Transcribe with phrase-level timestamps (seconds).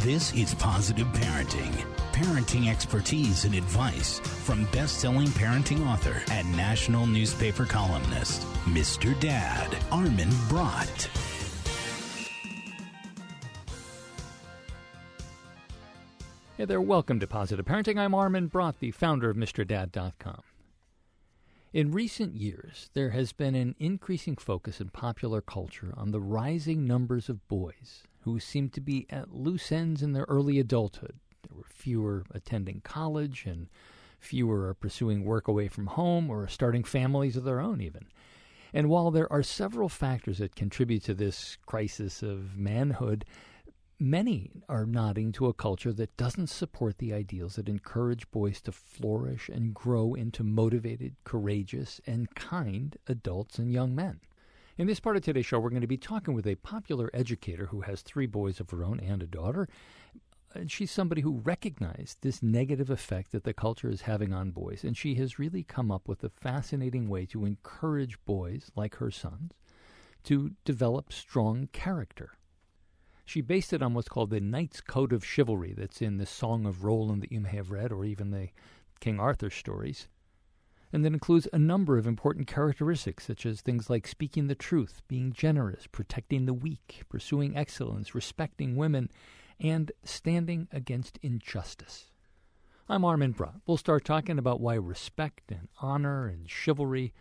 [0.00, 1.72] This is Positive Parenting.
[2.12, 9.18] Parenting expertise and advice from best selling parenting author and national newspaper columnist, Mr.
[9.18, 11.08] Dad, Armin Brott.
[16.56, 17.98] Hey there, welcome to Positive Parenting.
[17.98, 20.42] I'm Armin Brott, the founder of MrDad.com.
[21.72, 26.86] In recent years, there has been an increasing focus in popular culture on the rising
[26.86, 31.14] numbers of boys who seem to be at loose ends in their early adulthood.
[31.48, 33.68] There were fewer attending college, and
[34.18, 38.06] fewer are pursuing work away from home or starting families of their own, even.
[38.74, 43.24] And while there are several factors that contribute to this crisis of manhood,
[43.98, 48.72] Many are nodding to a culture that doesn't support the ideals that encourage boys to
[48.72, 54.20] flourish and grow into motivated, courageous, and kind adults and young men.
[54.78, 57.66] In this part of today's show, we're going to be talking with a popular educator
[57.66, 59.68] who has three boys of her own and a daughter.
[60.54, 64.84] And she's somebody who recognized this negative effect that the culture is having on boys,
[64.84, 69.10] and she has really come up with a fascinating way to encourage boys, like her
[69.10, 69.52] sons,
[70.24, 72.32] to develop strong character
[73.26, 76.64] she based it on what's called the Knight's Code of Chivalry that's in the Song
[76.64, 78.50] of Roland that you may have read, or even the
[79.00, 80.06] King Arthur stories.
[80.92, 85.02] And that includes a number of important characteristics, such as things like speaking the truth,
[85.08, 89.10] being generous, protecting the weak, pursuing excellence, respecting women,
[89.60, 92.12] and standing against injustice.
[92.88, 93.56] I'm Armin Brott.
[93.66, 97.12] We'll start talking about why respect and honor and chivalry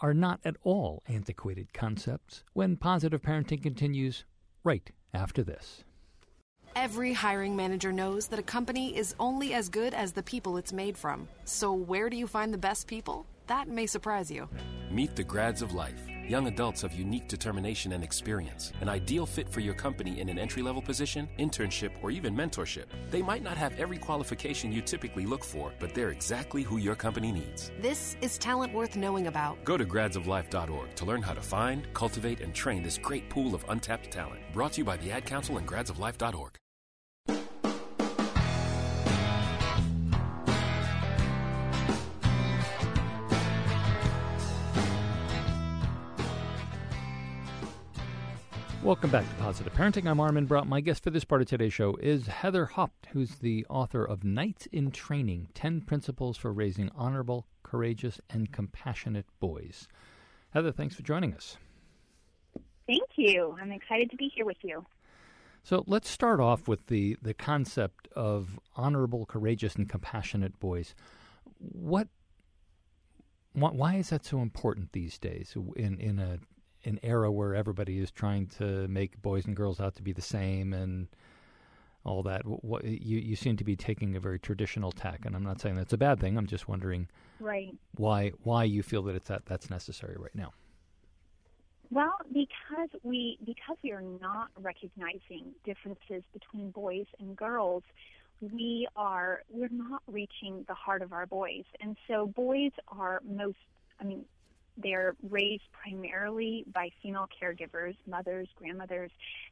[0.00, 4.24] are not at all antiquated concepts when positive parenting continues
[4.62, 5.84] right after this.
[6.82, 10.72] Every hiring manager knows that a company is only as good as the people it's
[10.72, 11.28] made from.
[11.44, 13.26] So, where do you find the best people?
[13.48, 14.48] That may surprise you.
[14.90, 16.00] Meet the grads of life
[16.30, 20.38] Young adults of unique determination and experience, an ideal fit for your company in an
[20.38, 22.84] entry level position, internship, or even mentorship.
[23.10, 26.94] They might not have every qualification you typically look for, but they're exactly who your
[26.94, 27.72] company needs.
[27.80, 29.64] This is talent worth knowing about.
[29.64, 33.64] Go to gradsoflife.org to learn how to find, cultivate, and train this great pool of
[33.68, 34.40] untapped talent.
[34.54, 36.59] Brought to you by the Ad Council and gradsoflife.org.
[48.82, 50.08] Welcome back to Positive Parenting.
[50.08, 50.66] I'm Armin Brott.
[50.66, 54.24] My guest for this part of today's show is Heather Haupt, who's the author of
[54.24, 59.86] Knights in Training 10 Principles for Raising Honorable, Courageous, and Compassionate Boys.
[60.54, 61.58] Heather, thanks for joining us.
[62.86, 63.54] Thank you.
[63.60, 64.86] I'm excited to be here with you.
[65.62, 70.94] So let's start off with the, the concept of honorable, courageous, and compassionate boys.
[71.58, 72.08] What,
[73.52, 76.38] why is that so important these days in, in a
[76.84, 80.22] an era where everybody is trying to make boys and girls out to be the
[80.22, 81.08] same and
[82.04, 82.42] all that.
[82.44, 85.76] What, you you seem to be taking a very traditional tack, and I'm not saying
[85.76, 86.36] that's a bad thing.
[86.36, 87.08] I'm just wondering,
[87.38, 87.74] right?
[87.96, 90.52] Why why you feel that it's that that's necessary right now?
[91.90, 97.82] Well, because we because we are not recognizing differences between boys and girls,
[98.40, 103.58] we are we're not reaching the heart of our boys, and so boys are most.
[104.00, 104.24] I mean,
[104.82, 109.10] they're raised primarily by female caregivers, mothers, grandmothers,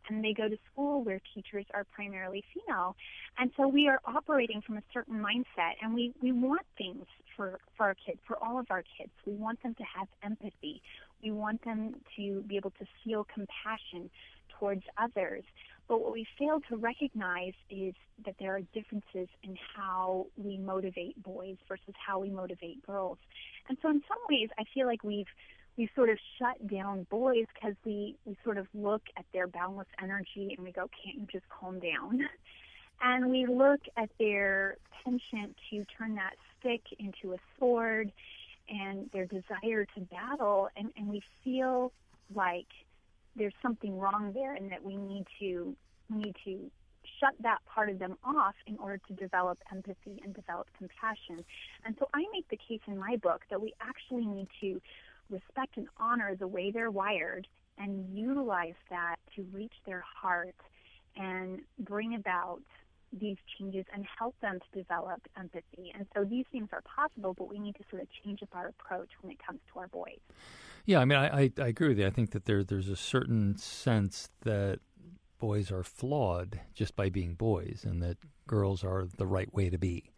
[0.09, 2.97] and they go to school where teachers are primarily female.
[3.39, 7.05] And so we are operating from a certain mindset, and we, we want things
[7.37, 9.11] for, for our kids, for all of our kids.
[9.27, 10.83] We want them to have empathy.
[11.23, 14.11] We want them to be able to feel compassion
[14.59, 15.45] towards others.
[15.89, 17.95] But what we fail to recognize is
[18.27, 23.19] that there are differences in how we motivate boys versus how we motivate girls.
[23.69, 25.27] And so in some ways, I feel like we've
[25.79, 29.87] we sort of shut down boys because we, we sort of look at their boundless
[30.03, 32.21] energy and we go, can't you just calm down?
[33.01, 38.11] And we look at their penchant to turn that stick into a sword
[38.69, 41.93] and their desire to battle, and, and we feel
[42.35, 42.67] like
[43.39, 45.75] there's something wrong there and that we need to
[46.11, 46.71] need to
[47.21, 51.45] shut that part of them off in order to develop empathy and develop compassion.
[51.85, 54.81] And so I make the case in my book that we actually need to
[55.31, 57.47] respect and honor the way they're wired
[57.79, 60.55] and utilize that to reach their heart
[61.17, 62.61] and bring about
[63.13, 65.93] these changes and help them to develop empathy.
[65.95, 68.69] And so these things are possible, but we need to sort of change up our
[68.69, 70.19] approach when it comes to our boys.
[70.85, 72.07] Yeah, I mean, I, I, I agree with you.
[72.07, 74.81] I think that there there's a certain sense that
[75.39, 79.79] boys are flawed just by being boys, and that girls are the right way to
[79.79, 80.13] be.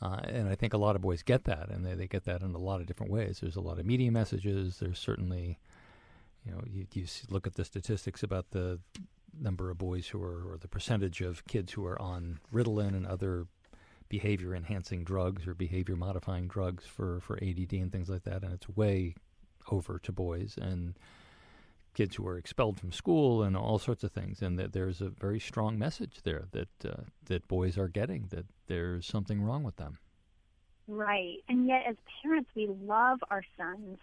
[0.00, 2.42] Uh, and I think a lot of boys get that, and they, they get that
[2.42, 3.40] in a lot of different ways.
[3.40, 4.78] There's a lot of media messages.
[4.78, 5.58] There's certainly,
[6.44, 8.80] you know, you, you look at the statistics about the
[9.40, 13.06] number of boys who are, or the percentage of kids who are on Ritalin and
[13.06, 13.46] other
[14.08, 18.52] behavior enhancing drugs or behavior modifying drugs for, for ADD and things like that, and
[18.52, 19.14] it's way
[19.70, 20.94] over to boys and
[21.94, 24.40] kids who are expelled from school and all sorts of things.
[24.40, 28.46] And that there's a very strong message there that uh, that boys are getting that
[28.66, 29.98] there's something wrong with them.
[30.86, 33.98] Right, and yet as parents, we love our sons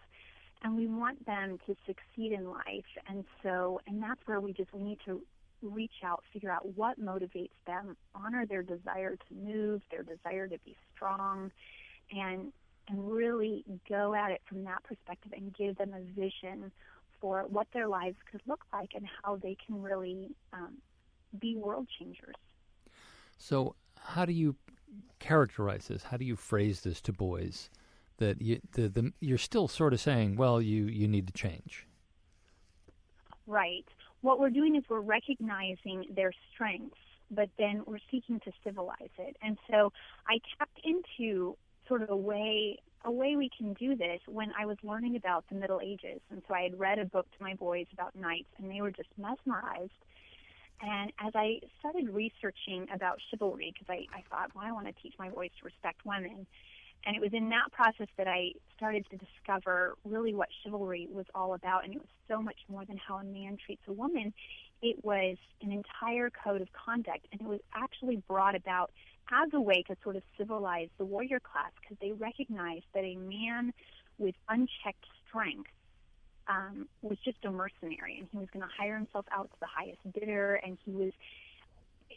[0.66, 4.74] and we want them to succeed in life and so and that's where we just
[4.74, 5.22] we need to
[5.62, 10.58] reach out, figure out what motivates them, honor their desire to move, their desire to
[10.66, 11.52] be strong,
[12.12, 12.52] and
[12.88, 16.72] and really go at it from that perspective and give them a vision
[17.20, 20.78] for what their lives could look like and how they can really um,
[21.40, 22.36] be world changers.
[23.40, 24.56] So, how do you
[25.18, 26.04] characterize this?
[26.04, 27.72] How do you phrase this to boys?
[28.18, 31.86] That you, the, the, you're still sort of saying, well, you, you need to change.
[33.46, 33.86] Right
[34.26, 36.98] what we're doing is we're recognizing their strengths,
[37.30, 39.38] but then we're seeking to civilize it.
[39.42, 39.94] And so
[40.28, 41.56] I tapped into
[41.88, 45.46] sort of a way a way we can do this when I was learning about
[45.50, 46.22] the Middle Ages.
[46.32, 48.90] And so I had read a book to my boys about knights, and they were
[48.90, 49.92] just mesmerized.
[50.82, 54.94] And as I started researching about chivalry, because I, I thought, well, I want to
[55.04, 56.48] teach my boys to respect women,
[57.06, 61.26] and it was in that process that I started to discover really what chivalry was
[61.36, 61.84] all about.
[61.86, 64.34] And it was so much more than how a man treats a woman.
[64.82, 67.28] It was an entire code of conduct.
[67.32, 68.92] And it was actually brought about
[69.32, 73.16] as a way to sort of civilize the warrior class because they recognized that a
[73.16, 73.74] man
[74.18, 75.72] with unchecked strength
[76.48, 79.68] um, was just a mercenary and he was going to hire himself out to the
[79.68, 81.12] highest bidder and he was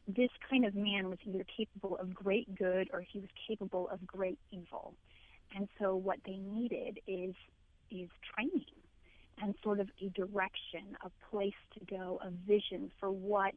[0.06, 4.06] this kind of man was either capable of great good or he was capable of
[4.06, 4.94] great evil.
[5.54, 7.34] And so what they needed is
[7.90, 8.64] is training
[9.40, 13.54] and sort of a direction, a place to go, a vision for what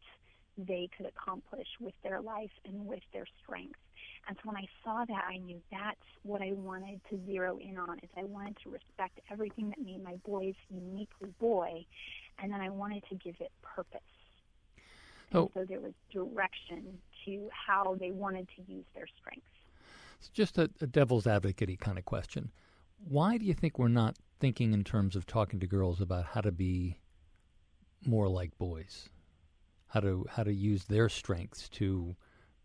[0.58, 3.80] they could accomplish with their life and with their strength.
[4.28, 7.78] And so when I saw that, I knew that's what I wanted to zero in
[7.78, 8.00] on.
[8.00, 11.86] Is I wanted to respect everything that made my boys uniquely boy,
[12.42, 14.00] and then I wanted to give it purpose.
[15.34, 15.40] Oh.
[15.40, 15.52] And oh.
[15.54, 19.48] so there was direction to how they wanted to use their strengths.
[20.20, 22.52] It's just a, a devil's advocate kind of question.
[23.08, 26.42] Why do you think we're not thinking in terms of talking to girls about how
[26.42, 26.98] to be
[28.06, 29.10] more like boys?
[29.88, 32.16] How to how to use their strengths to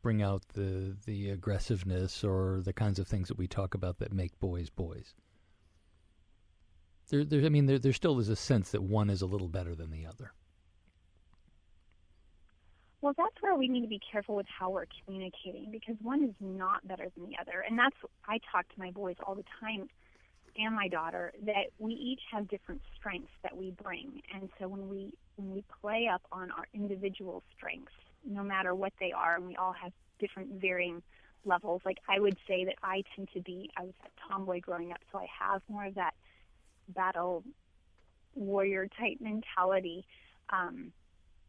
[0.02, 4.12] bring out the the aggressiveness or the kinds of things that we talk about that
[4.12, 5.14] make boys boys.
[7.08, 9.48] There, there I mean, there, there still is a sense that one is a little
[9.48, 10.32] better than the other.
[13.06, 16.34] Well, that's where we need to be careful with how we're communicating because one is
[16.40, 17.60] not better than the other.
[17.60, 17.94] And that's,
[18.26, 19.88] I talk to my boys all the time
[20.58, 24.22] and my daughter that we each have different strengths that we bring.
[24.34, 27.92] And so when we, when we play up on our individual strengths,
[28.28, 31.00] no matter what they are, and we all have different varying
[31.44, 31.82] levels.
[31.84, 34.98] Like I would say that I tend to be, I was a tomboy growing up,
[35.12, 36.14] so I have more of that
[36.88, 37.44] battle
[38.34, 40.04] warrior type mentality.
[40.50, 40.90] Um,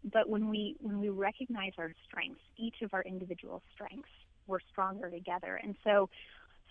[0.03, 4.09] but when we when we recognize our strengths, each of our individual strengths,
[4.47, 5.59] we're stronger together.
[5.61, 6.09] And so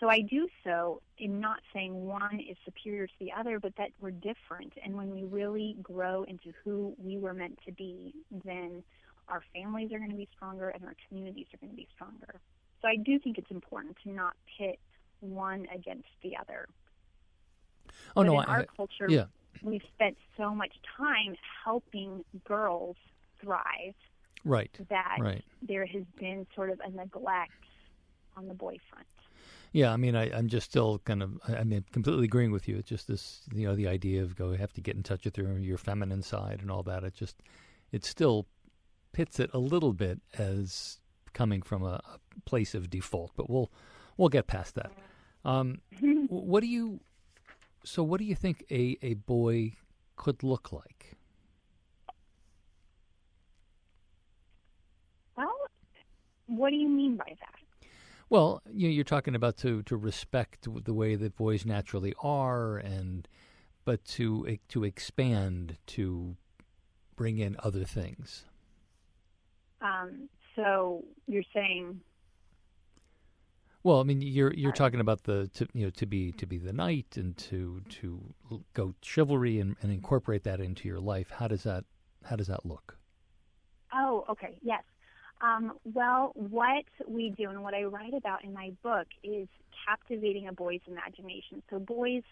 [0.00, 3.90] so I do so in not saying one is superior to the other, but that
[4.00, 4.74] we're different.
[4.84, 8.14] And when we really grow into who we were meant to be,
[8.44, 8.82] then
[9.28, 12.40] our families are going to be stronger and our communities are going to be stronger.
[12.82, 14.78] So I do think it's important to not pit
[15.20, 16.66] one against the other.
[17.88, 19.24] Oh but no, in I, our culture, yeah.
[19.62, 22.96] we've spent so much time helping girls
[23.46, 23.94] thrive.
[24.44, 24.70] Right.
[24.90, 25.44] That right.
[25.62, 27.52] there has been sort of a neglect
[28.36, 29.06] on the boy front.
[29.72, 32.76] Yeah, I mean, I, am just still kind of, I mean, completely agreeing with you.
[32.76, 35.36] It's just this, you know, the idea of go have to get in touch with
[35.36, 37.04] your your feminine side and all that.
[37.04, 37.42] It just,
[37.92, 38.46] it still
[39.12, 40.98] pits it a little bit as
[41.34, 43.32] coming from a, a place of default.
[43.36, 43.70] But we'll
[44.16, 44.92] we'll get past that.
[45.44, 45.80] Um,
[46.28, 47.00] what do you?
[47.84, 49.72] So, what do you think a a boy
[50.16, 51.16] could look like?
[56.46, 57.88] What do you mean by that?
[58.28, 62.76] Well, you know, you're talking about to to respect the way that boys naturally are,
[62.78, 63.28] and
[63.84, 66.36] but to to expand to
[67.14, 68.44] bring in other things.
[69.80, 72.00] Um, so you're saying.
[73.84, 76.58] Well, I mean, you're you're talking about the to, you know to be to be
[76.58, 78.34] the knight and to to
[78.74, 81.30] go chivalry and, and incorporate that into your life.
[81.30, 81.84] How does that
[82.24, 82.98] how does that look?
[83.94, 84.82] Oh, okay, yes.
[85.40, 89.48] Um, well, what we do and what I write about in my book is
[89.86, 91.62] captivating a boy's imagination.
[91.70, 92.22] So boys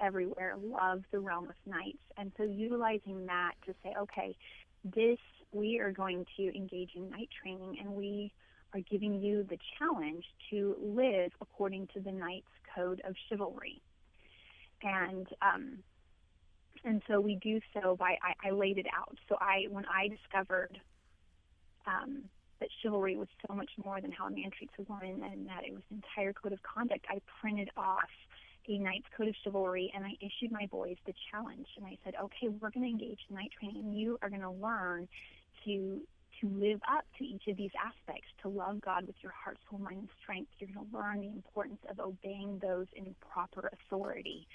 [0.00, 2.02] everywhere love the realm of knights.
[2.18, 4.36] And so utilizing that to say, okay,
[4.84, 5.18] this,
[5.52, 8.32] we are going to engage in knight training and we
[8.74, 13.80] are giving you the challenge to live according to the knight's code of chivalry.
[14.82, 15.78] And, um,
[16.84, 19.16] and so we do so by, I, I laid it out.
[19.28, 20.78] So I, when I discovered,
[21.86, 22.24] um,
[22.60, 25.64] that chivalry was so much more than how a man treats a woman and that
[25.66, 28.10] it was an entire code of conduct, I printed off
[28.68, 32.14] a knight's code of chivalry and I issued my boys the challenge and I said,
[32.20, 35.08] okay, we're going to engage in knight training you are going to learn
[35.64, 36.00] to
[36.40, 39.78] to live up to each of these aspects, to love God with your heart, soul,
[39.78, 40.50] mind, and strength.
[40.58, 44.46] You're going to learn the importance of obeying those in proper authority.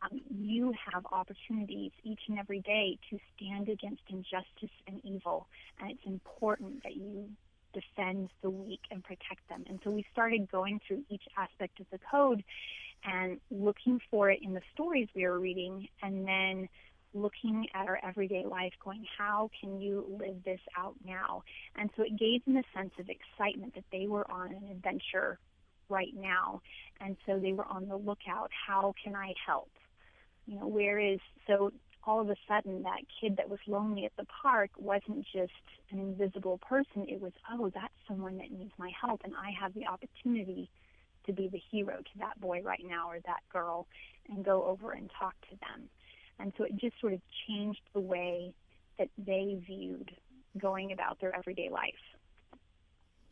[0.00, 5.48] Um, you have opportunities each and every day to stand against injustice and evil,
[5.80, 7.28] and it's important that you
[7.74, 9.64] defend the weak and protect them.
[9.68, 12.44] And so we started going through each aspect of the code
[13.04, 16.68] and looking for it in the stories we were reading, and then
[17.14, 21.42] looking at our everyday life, going, how can you live this out now?
[21.76, 25.38] And so it gave them a sense of excitement that they were on an adventure
[25.88, 26.62] right now.
[27.00, 28.50] And so they were on the lookout.
[28.66, 29.70] How can I help?
[30.46, 31.72] You know, where is, so
[32.04, 35.52] all of a sudden that kid that was lonely at the park wasn't just
[35.90, 37.06] an invisible person.
[37.08, 39.20] It was, oh, that's someone that needs my help.
[39.24, 40.68] And I have the opportunity
[41.26, 43.86] to be the hero to that boy right now or that girl
[44.28, 45.88] and go over and talk to them.
[46.38, 48.52] And so it just sort of changed the way
[48.98, 50.10] that they viewed
[50.58, 51.94] going about their everyday life.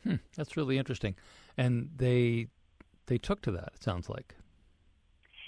[0.05, 1.17] Hmm, that's really interesting.
[1.57, 2.47] And they
[3.07, 4.37] they took to that, it sounds like.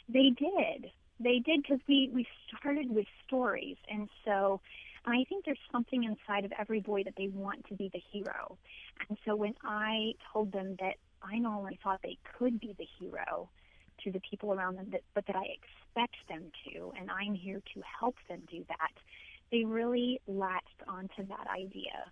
[0.09, 0.91] They did.
[1.21, 3.77] They did because we, we started with stories.
[3.89, 4.61] And so
[5.05, 8.59] I think there's something inside of every boy that they want to be the hero.
[9.09, 12.87] And so when I told them that I not only thought they could be the
[12.99, 13.49] hero,
[14.05, 17.63] to the people around them, that, but that I expect them to, and I'm here
[17.75, 18.93] to help them do that,
[19.51, 22.11] they really latched onto that idea.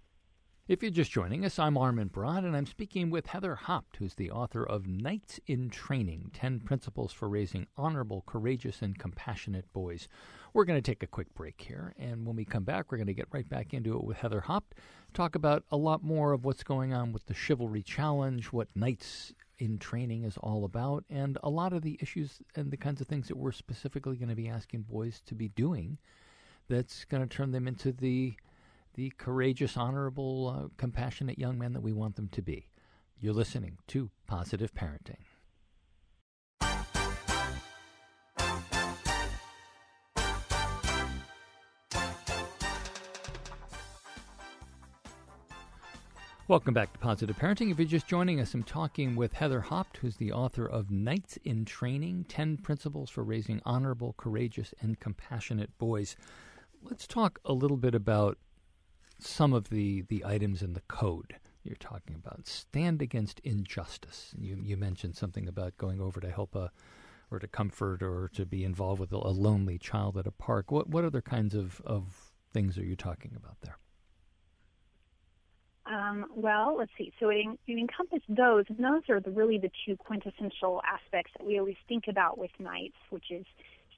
[0.70, 4.14] If you're just joining us, I'm Armin Brott, and I'm speaking with Heather Haupt, who's
[4.14, 10.06] the author of Knights in Training 10 Principles for Raising Honorable, Courageous, and Compassionate Boys.
[10.54, 13.08] We're going to take a quick break here, and when we come back, we're going
[13.08, 14.76] to get right back into it with Heather Haupt,
[15.12, 19.34] talk about a lot more of what's going on with the Chivalry Challenge, what Knights
[19.58, 23.08] in training is all about, and a lot of the issues and the kinds of
[23.08, 25.98] things that we're specifically going to be asking boys to be doing
[26.68, 28.34] that's going to turn them into the
[28.94, 32.68] the courageous, honorable, uh, compassionate young men that we want them to be.
[33.18, 35.18] You're listening to Positive Parenting.
[46.50, 47.70] Welcome back to Positive Parenting.
[47.70, 51.38] If you're just joining us, I'm talking with Heather Haupt, who's the author of Knights
[51.44, 56.16] in Training 10 Principles for Raising Honorable, Courageous, and Compassionate Boys.
[56.82, 58.36] Let's talk a little bit about
[59.22, 62.46] some of the, the items in the code you're talking about.
[62.46, 64.34] Stand against injustice.
[64.38, 66.70] You, you mentioned something about going over to help a
[67.30, 70.72] or to comfort or to be involved with a, lonely child at a park.
[70.72, 73.78] What, what other kinds of, of things are you talking about there?
[75.86, 77.12] Um, well, let's see.
[77.20, 81.46] So it, it encompasses those, and those are the, really the two quintessential aspects that
[81.46, 83.44] we always think about with knights, which is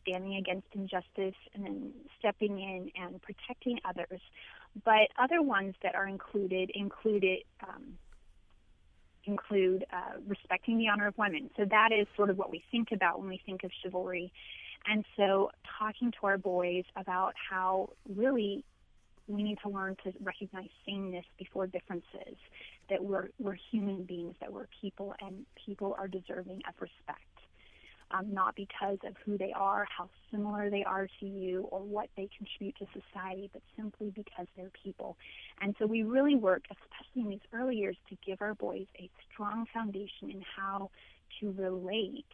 [0.02, 4.20] standing against injustice and then stepping in and protecting others.
[4.84, 7.98] But other ones that are included included um,
[9.24, 11.50] include uh, respecting the honor of women.
[11.56, 14.32] So that is sort of what we think about when we think of chivalry.
[14.86, 18.64] And so talking to our boys about how really
[19.28, 22.36] we need to learn to recognize sameness before differences,
[22.90, 27.31] that we're, we're human beings, that we're people, and people are deserving of respect.
[28.12, 32.08] Um, not because of who they are, how similar they are to you, or what
[32.16, 35.16] they contribute to society, but simply because they're people.
[35.62, 39.08] And so we really work, especially in these early years, to give our boys a
[39.32, 40.90] strong foundation in how
[41.40, 42.26] to relate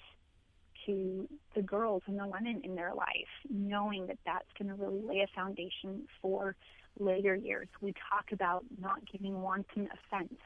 [0.87, 5.02] to the girls and the women in their life, knowing that that's going to really
[5.02, 6.56] lay a foundation for
[6.99, 10.40] later years, we talk about not giving wanton offense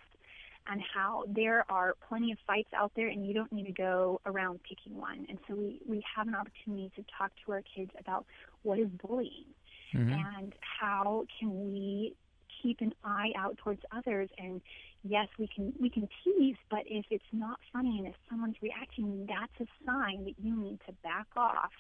[0.66, 4.21] and how there are plenty of fights out there and you don't need to go
[4.26, 5.26] around picking one.
[5.28, 8.26] And so we, we have an opportunity to talk to our kids about
[8.62, 9.47] what is bullying
[9.95, 10.12] mm-hmm.
[10.12, 12.14] and how can we
[12.62, 14.61] keep an eye out towards others and
[15.02, 19.26] yes we can we can tease but if it's not funny and if someone's reacting
[19.26, 21.73] that's a sign that you need to back off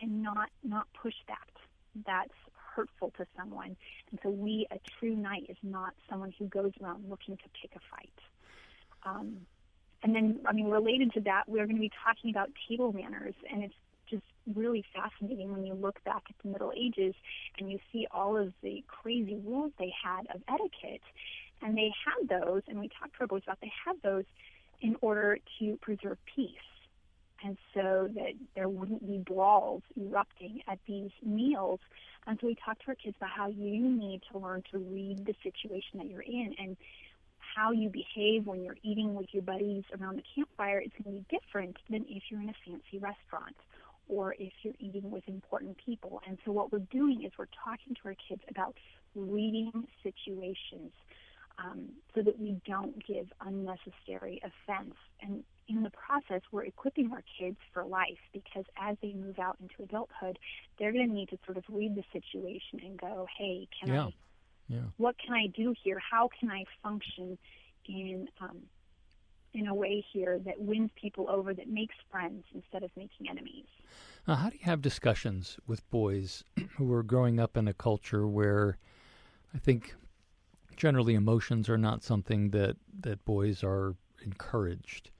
[0.00, 2.34] and not not push that that's
[2.74, 3.76] hurtful to someone.
[4.10, 7.72] And so we, a true knight, is not someone who goes around looking to pick
[7.76, 8.18] a fight.
[9.04, 9.38] Um,
[10.02, 13.34] and then, I mean, related to that, we're going to be talking about table manners,
[13.50, 13.74] and it's
[14.10, 17.14] just really fascinating when you look back at the Middle Ages
[17.58, 21.00] and you see all of the crazy rules they had of etiquette.
[21.62, 24.24] And they had those, and we talked to our boys about they had those
[24.82, 26.50] in order to preserve peace.
[27.44, 31.78] And so that there wouldn't be brawls erupting at these meals.
[32.26, 35.26] And so we talked to our kids about how you need to learn to read
[35.26, 36.76] the situation that you're in and
[37.54, 41.22] how you behave when you're eating with your buddies around the campfire is going to
[41.22, 43.56] be different than if you're in a fancy restaurant
[44.08, 46.22] or if you're eating with important people.
[46.26, 48.74] And so what we're doing is we're talking to our kids about
[49.14, 50.92] reading situations
[51.58, 54.94] um, so that we don't give unnecessary offense.
[55.20, 59.56] And in the process, we're equipping our kids for life because as they move out
[59.60, 60.38] into adulthood,
[60.78, 64.04] they're going to need to sort of read the situation and go, hey, can yeah.
[64.04, 64.14] I,
[64.68, 64.80] yeah.
[64.96, 65.98] what can I do here?
[65.98, 67.38] How can I function
[67.86, 68.58] in, um,
[69.52, 73.66] in a way here that wins people over, that makes friends instead of making enemies?
[74.26, 76.44] Now, how do you have discussions with boys
[76.76, 78.78] who are growing up in a culture where
[79.54, 79.94] I think
[80.76, 85.10] generally emotions are not something that, that boys are encouraged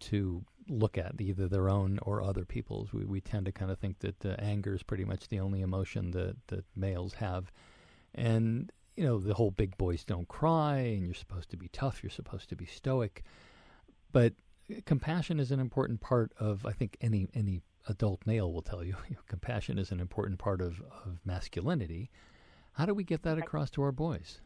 [0.00, 2.92] to look at, either their own or other people's.
[2.92, 5.62] We, we tend to kind of think that uh, anger is pretty much the only
[5.62, 7.50] emotion that, that males have.
[8.14, 12.02] And, you know, the whole big boys don't cry, and you're supposed to be tough,
[12.02, 13.24] you're supposed to be stoic.
[14.12, 14.34] But
[14.84, 18.96] compassion is an important part of, I think, any, any adult male will tell you.
[19.08, 22.10] you know, compassion is an important part of, of masculinity.
[22.72, 24.40] How do we get that across to our boys?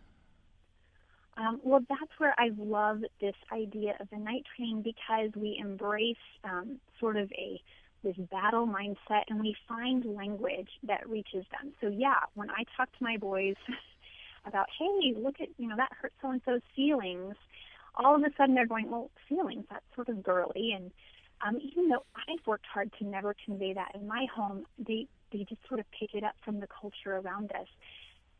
[1.37, 6.17] Um, well, that's where I love this idea of the night train because we embrace
[6.45, 7.61] um, sort of a
[8.05, 11.73] this battle mindset and we find language that reaches them.
[11.81, 13.55] So yeah, when I talk to my boys
[14.47, 17.35] about, hey, look at you know that hurt so and so's feelings,
[17.97, 20.93] all of a sudden they're going, well, feelings that's sort of girly, and
[21.45, 25.45] um, even though I've worked hard to never convey that in my home, they they
[25.49, 27.67] just sort of pick it up from the culture around us.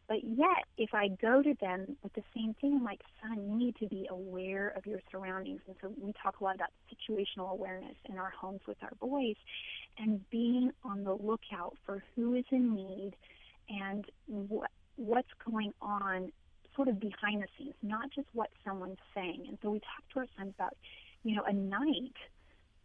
[0.07, 3.57] But yet, if I go to them with the same thing, I'm like, son, you
[3.57, 5.61] need to be aware of your surroundings.
[5.67, 9.37] And so we talk a lot about situational awareness in our homes with our boys
[9.99, 13.13] and being on the lookout for who is in need
[13.69, 16.33] and what, what's going on
[16.77, 19.47] sort of behind the scenes, not just what someone's saying.
[19.49, 20.77] And so we talk to our sons about,
[21.23, 22.17] you know, a knight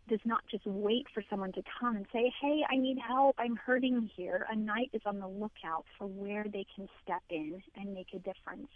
[0.10, 3.56] does not just wait for someone to come and say, Hey, I need help, I'm
[3.56, 4.45] hurting here.
[4.52, 8.19] A knight is on the lookout for where they can step in and make a
[8.19, 8.69] difference.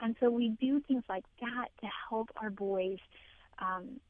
[0.00, 2.98] And so we do things like that to help our boys
[3.58, 4.00] um,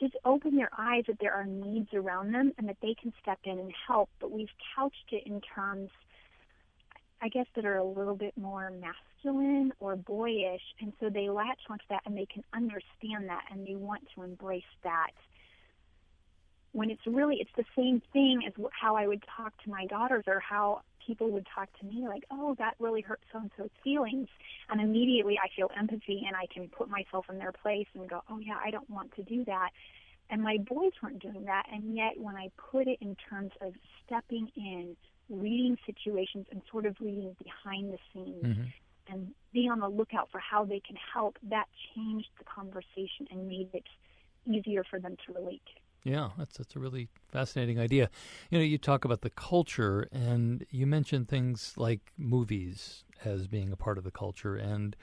[0.00, 3.38] just open their eyes that there are needs around them and that they can step
[3.44, 4.10] in and help.
[4.20, 5.90] But we've couched it in terms,
[7.22, 10.62] I guess, that are a little bit more masculine or boyish.
[10.80, 14.22] And so they latch onto that and they can understand that and they want to
[14.22, 15.10] embrace that
[16.74, 20.24] when it's really it's the same thing as how I would talk to my daughters
[20.26, 23.70] or how people would talk to me like oh that really hurt so and so's
[23.82, 24.28] feelings.
[24.68, 28.22] And immediately I feel empathy and I can put myself in their place and go
[28.28, 29.70] oh yeah I don't want to do that.
[30.30, 31.66] And my boys weren't doing that.
[31.72, 33.72] And yet when I put it in terms of
[34.04, 34.96] stepping in
[35.30, 39.12] reading situations and sort of reading behind the scenes mm-hmm.
[39.12, 43.46] and being on the lookout for how they can help that changed the conversation and
[43.46, 43.84] made it
[44.46, 45.62] easier for them to relate
[46.04, 48.10] yeah, that's that's a really fascinating idea.
[48.50, 53.72] You know, you talk about the culture, and you mentioned things like movies as being
[53.72, 54.94] a part of the culture, and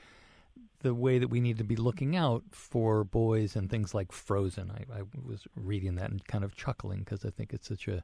[0.81, 4.71] the way that we need to be looking out for boys and things like Frozen.
[4.71, 8.03] I, I was reading that and kind of chuckling because I think it's such a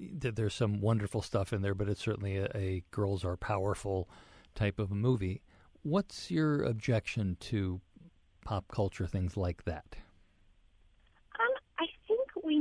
[0.00, 4.08] that there's some wonderful stuff in there, but it's certainly a, a girls are powerful
[4.56, 5.42] type of a movie.
[5.82, 7.80] What's your objection to
[8.44, 9.96] pop culture things like that?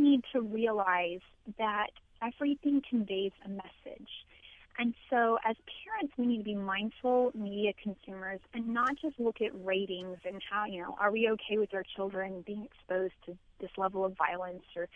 [0.03, 1.21] Need to realize
[1.57, 1.87] that
[2.21, 4.09] everything conveys a message.
[4.79, 9.37] And so, as parents, we need to be mindful media consumers and not just look
[9.39, 13.37] at ratings and how, you know, are we okay with our children being exposed to
[13.61, 14.87] this level of violence or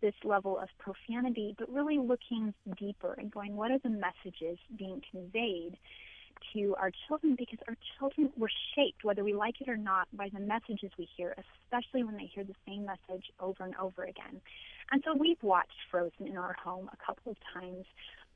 [0.00, 5.02] this level of profanity, but really looking deeper and going, what are the messages being
[5.10, 5.76] conveyed?
[6.52, 10.28] To our children because our children were shaped, whether we like it or not, by
[10.32, 14.40] the messages we hear, especially when they hear the same message over and over again.
[14.90, 17.84] And so we've watched Frozen in our home a couple of times,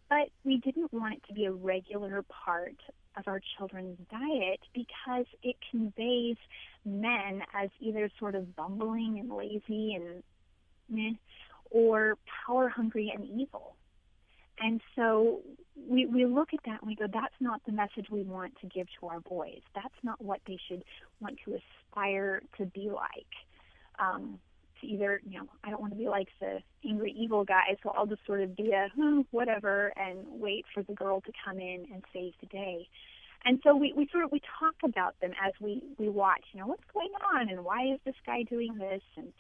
[0.08, 2.76] but we didn't want it to be a regular part
[3.16, 6.36] of our children's diet because it conveys
[6.84, 10.22] men as either sort of bumbling and lazy and
[10.88, 11.12] meh,
[11.70, 13.76] or power hungry and evil.
[14.60, 15.40] And so
[15.88, 18.66] we, we look at that and we go, that's not the message we want to
[18.66, 19.60] give to our boys.
[19.74, 20.84] That's not what they should
[21.20, 23.26] want to aspire to be like.
[23.98, 24.38] Um,
[24.80, 27.90] to either, you know, I don't want to be like the angry evil guy, so
[27.90, 31.58] I'll just sort of be a hmm, whatever and wait for the girl to come
[31.58, 32.88] in and save the day.
[33.44, 36.44] And so we, we sort of we talk about them as we we watch.
[36.52, 39.02] You know, what's going on and why is this guy doing this?
[39.16, 39.32] And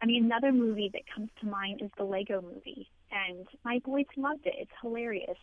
[0.00, 4.06] I mean, another movie that comes to mind is the Lego Movie, and my boys
[4.16, 4.54] loved it.
[4.58, 5.38] It's hilarious,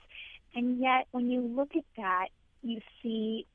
[0.53, 2.27] and yet when you look at that,
[2.61, 3.45] you see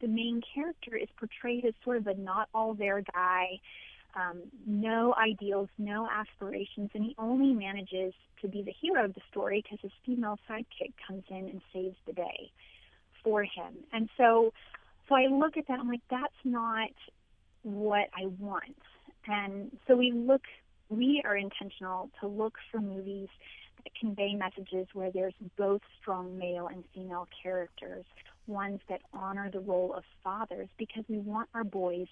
[0.00, 3.58] the main character is portrayed as sort of a not all there guy,
[4.16, 9.20] um, no ideals, no aspirations, and he only manages to be the hero of the
[9.30, 12.50] story because his female sidekick comes in and saves the day
[13.22, 13.74] for him.
[13.92, 14.52] And so,
[15.08, 15.80] so I look at that.
[15.80, 16.90] I'm like, that's not
[17.62, 18.76] what I want.
[19.26, 20.42] And so we look.
[20.88, 23.28] We are intentional to look for movies
[23.82, 28.04] that convey messages where there's both strong male and female characters,
[28.46, 32.06] ones that honor the role of fathers, because we want our boys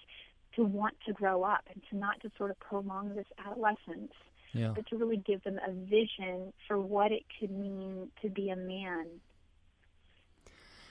[0.55, 4.13] to want to grow up and to not just sort of prolong this adolescence,
[4.53, 4.73] Yeah.
[4.75, 8.55] but to really give them a vision for what it could mean to be a
[8.55, 9.07] man.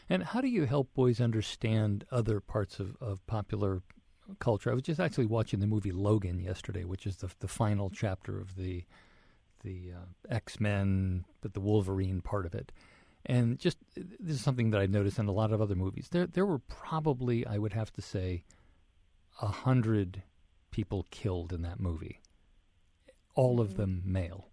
[0.09, 3.83] And how do you help boys understand other parts of, of popular
[4.38, 4.70] culture?
[4.70, 8.40] I was just actually watching the movie Logan yesterday, which is the the final chapter
[8.40, 8.85] of the
[9.62, 12.72] the uh, X Men, but the Wolverine part of it.
[13.24, 16.08] And just this is something that I've noticed in a lot of other movies.
[16.11, 18.44] There there were probably I would have to say
[19.40, 20.22] a hundred
[20.70, 22.20] people killed in that movie,
[23.35, 24.48] all of them male.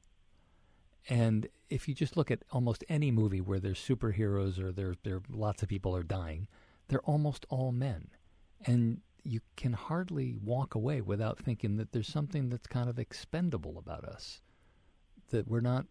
[1.08, 5.22] And if you just look at almost any movie where there's superheroes or there there
[5.30, 6.48] lots of people are dying,
[6.88, 8.10] they're almost all men.
[8.66, 13.78] And you can hardly walk away without thinking that there's something that's kind of expendable
[13.78, 14.42] about us.
[15.30, 15.86] That we're not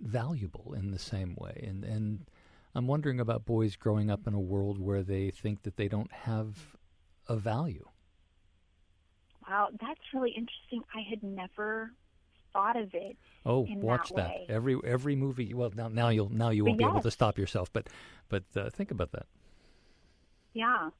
[0.00, 1.64] valuable in the same way.
[1.66, 2.26] And and
[2.74, 6.12] I'm wondering about boys growing up in a world where they think that they don't
[6.12, 6.76] have
[7.28, 7.86] a value.
[9.48, 10.82] Wow, that's really interesting.
[10.94, 11.92] I had never
[12.52, 13.16] thought of it.
[13.44, 14.16] Oh, watch that
[14.48, 14.52] that.
[14.52, 15.54] Every every movie.
[15.54, 17.72] Well, now now you'll now you won't be able to stop yourself.
[17.72, 17.88] But
[18.28, 19.26] but uh, think about that.
[20.52, 20.90] Yeah.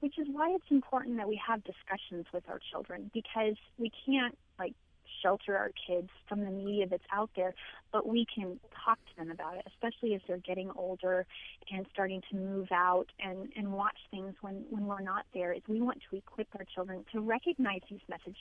[0.00, 4.36] Which is why it's important that we have discussions with our children because we can't
[4.58, 4.74] like
[5.22, 7.54] shelter our kids from the media that's out there,
[7.92, 11.26] but we can talk to them about it, especially as they're getting older
[11.70, 15.52] and starting to move out and, and watch things when, when we're not there.
[15.52, 18.36] Is we want to equip our children to recognize these message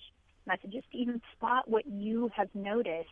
[0.48, 3.10] messages, to even spot what you have noticed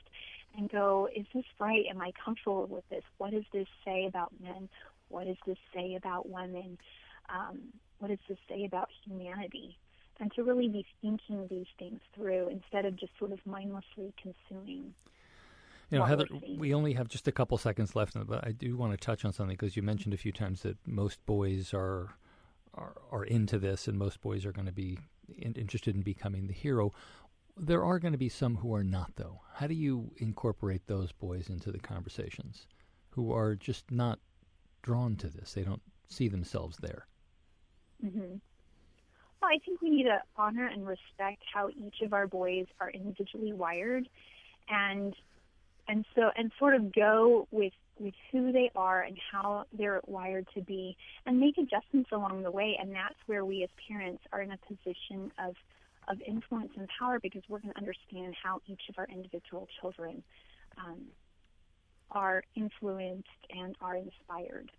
[0.57, 1.85] and go, is this right?
[1.89, 3.03] Am I comfortable with this?
[3.17, 4.69] What does this say about men?
[5.09, 6.77] What does this say about women?
[7.29, 7.59] Um,
[7.99, 9.77] what does this say about humanity?
[10.19, 14.93] And to really be thinking these things through instead of just sort of mindlessly consuming.
[15.89, 16.25] You know, Heather,
[16.57, 19.31] we only have just a couple seconds left, but I do want to touch on
[19.31, 22.17] something because you mentioned a few times that most boys are
[22.73, 24.99] are, are into this, and most boys are going to be
[25.37, 26.93] in, interested in becoming the hero.
[27.55, 29.41] There are going to be some who are not, though.
[29.55, 32.67] How do you incorporate those boys into the conversations
[33.09, 34.19] who are just not
[34.83, 35.53] drawn to this?
[35.53, 37.07] They don't see themselves there.
[38.01, 38.35] Hmm
[39.41, 42.89] Well, I think we need to honor and respect how each of our boys are
[42.89, 44.07] individually wired,
[44.69, 45.15] and
[45.87, 50.47] and so and sort of go with with who they are and how they're wired
[50.53, 52.77] to be, and make adjustments along the way.
[52.79, 55.55] And that's where we as parents are in a position of
[56.07, 60.23] of influence and power because we're going to understand how each of our individual children
[60.77, 61.01] um,
[62.11, 64.71] are influenced and are inspired.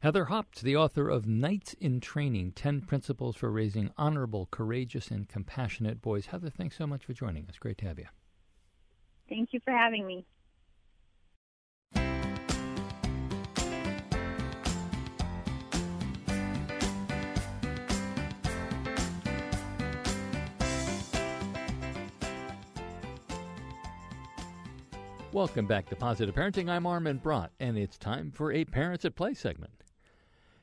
[0.00, 5.28] Heather Haupt's, the author of Knights in Training 10 Principles for Raising Honorable, Courageous, and
[5.28, 6.26] Compassionate Boys.
[6.26, 7.58] Heather, thanks so much for joining us.
[7.58, 8.06] Great to have you.
[9.28, 10.24] Thank you for having me.
[25.32, 26.70] Welcome back to Positive Parenting.
[26.70, 29.72] I'm Armin Brott, and it's time for a Parents at Play segment.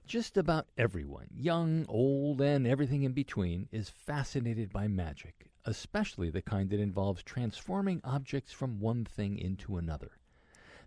[0.07, 6.43] Just about everyone, young, old, and everything in between, is fascinated by magic, especially the
[6.43, 10.11] kind that involves transforming objects from one thing into another.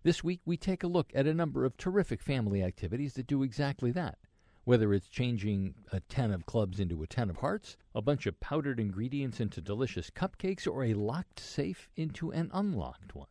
[0.04, 3.42] This week, we take a look at a number of terrific family activities that do
[3.42, 4.18] exactly that.
[4.62, 8.38] Whether it's changing a 10 of clubs into a 10 of hearts, a bunch of
[8.38, 13.26] powdered ingredients into delicious cupcakes, or a locked safe into an unlocked one.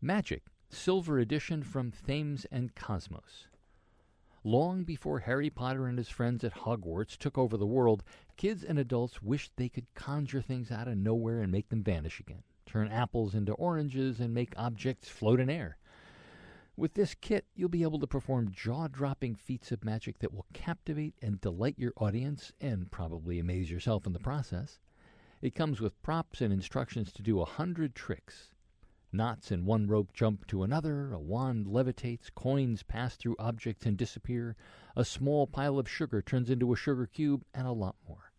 [0.00, 3.48] Magic, Silver Edition from Thames and Cosmos.
[4.46, 8.04] Long before Harry Potter and his friends at Hogwarts took over the world,
[8.36, 12.20] kids and adults wished they could conjure things out of nowhere and make them vanish
[12.20, 15.78] again, turn apples into oranges, and make objects float in air.
[16.76, 20.44] With this kit, you'll be able to perform jaw dropping feats of magic that will
[20.52, 24.78] captivate and delight your audience and probably amaze yourself in the process.
[25.40, 28.50] It comes with props and instructions to do a hundred tricks.
[29.16, 33.96] Knots in one rope jump to another, a wand levitates, coins pass through objects and
[33.96, 34.56] disappear,
[34.96, 38.32] a small pile of sugar turns into a sugar cube, and a lot more.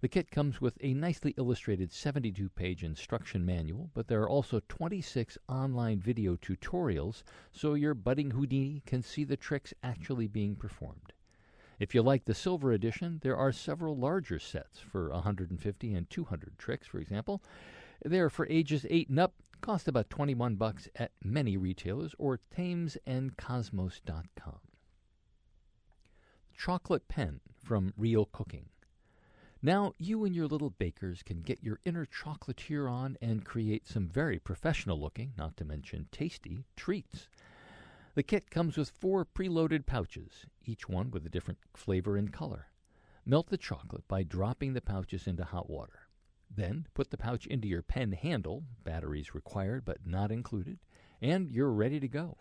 [0.00, 4.60] The kit comes with a nicely illustrated 72 page instruction manual, but there are also
[4.68, 11.12] 26 online video tutorials so your budding Houdini can see the tricks actually being performed.
[11.78, 16.58] If you like the silver edition, there are several larger sets for 150 and 200
[16.58, 17.40] tricks, for example.
[18.04, 24.58] They're for ages 8 and up, cost about 21 bucks at many retailers or thamesandcosmos.com.
[26.56, 28.66] Chocolate pen from Real Cooking.
[29.62, 34.08] Now you and your little bakers can get your inner chocolatier on and create some
[34.08, 37.28] very professional looking, not to mention tasty, treats.
[38.14, 42.66] The kit comes with four preloaded pouches, each one with a different flavor and color.
[43.24, 46.07] Melt the chocolate by dropping the pouches into hot water.
[46.50, 50.78] Then put the pouch into your pen handle, batteries required but not included,
[51.20, 52.38] and you're ready to go.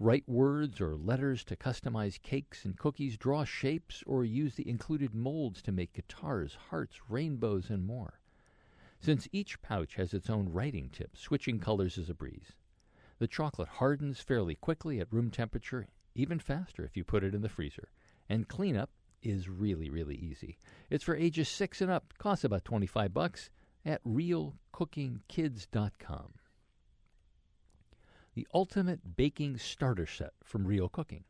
[0.00, 5.14] Write words or letters to customize cakes and cookies, draw shapes, or use the included
[5.14, 8.20] molds to make guitars, hearts, rainbows, and more.
[9.00, 12.52] Since each pouch has its own writing tip, switching colors is a breeze.
[13.18, 17.42] The chocolate hardens fairly quickly at room temperature, even faster if you put it in
[17.42, 17.90] the freezer.
[18.28, 18.90] And cleanup
[19.22, 20.58] is really, really easy.
[20.90, 23.50] It's for ages 6 and up, costs about 25 bucks
[23.84, 26.34] at realcookingkids.com.
[28.34, 31.24] The ultimate baking starter set from Real Cooking.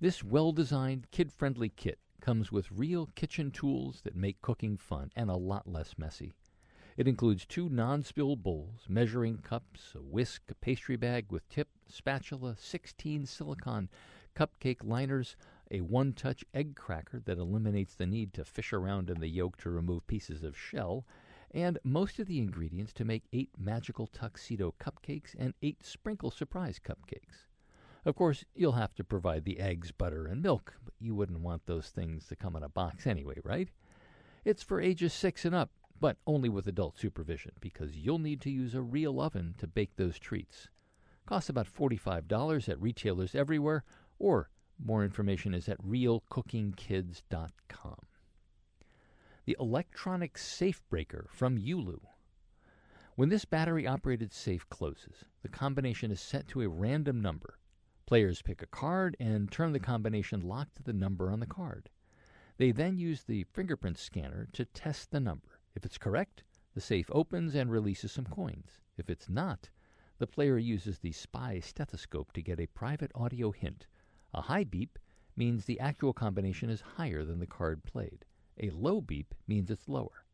[0.00, 5.10] This well designed, kid friendly kit comes with real kitchen tools that make cooking fun
[5.14, 6.32] and a lot less messy.
[6.96, 11.68] It includes two non spill bowls, measuring cups, a whisk, a pastry bag with tip,
[11.86, 13.90] spatula, 16 silicone
[14.34, 15.36] cupcake liners,
[15.70, 19.56] a one touch egg cracker that eliminates the need to fish around in the yolk
[19.58, 21.04] to remove pieces of shell,
[21.50, 26.78] and most of the ingredients to make eight magical tuxedo cupcakes and eight sprinkle surprise
[26.78, 27.46] cupcakes.
[28.04, 31.66] Of course, you'll have to provide the eggs, butter, and milk, but you wouldn't want
[31.66, 33.68] those things to come in a box anyway, right?
[34.44, 38.50] It's for ages six and up, but only with adult supervision because you'll need to
[38.50, 40.68] use a real oven to bake those treats.
[41.26, 43.82] Costs about $45 at retailers everywhere,
[44.20, 44.50] or
[44.82, 47.98] more information is at realcookingkids.com.
[49.44, 52.00] The electronic safe breaker from Yulu.
[53.14, 57.58] When this battery operated safe closes, the combination is set to a random number.
[58.06, 61.88] Players pick a card and turn the combination lock to the number on the card.
[62.58, 65.60] They then use the fingerprint scanner to test the number.
[65.74, 66.42] If it's correct,
[66.74, 68.80] the safe opens and releases some coins.
[68.98, 69.70] If it's not,
[70.18, 73.86] the player uses the spy stethoscope to get a private audio hint.
[74.36, 74.98] A high beep
[75.34, 78.26] means the actual combination is higher than the card played.
[78.60, 80.26] A low beep means it's lower.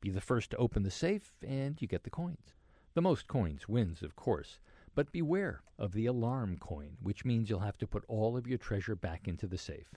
[0.00, 2.54] Be the first to open the safe, and you get the coins.
[2.94, 4.58] The most coins wins, of course,
[4.94, 8.56] but beware of the alarm coin, which means you'll have to put all of your
[8.56, 9.94] treasure back into the safe.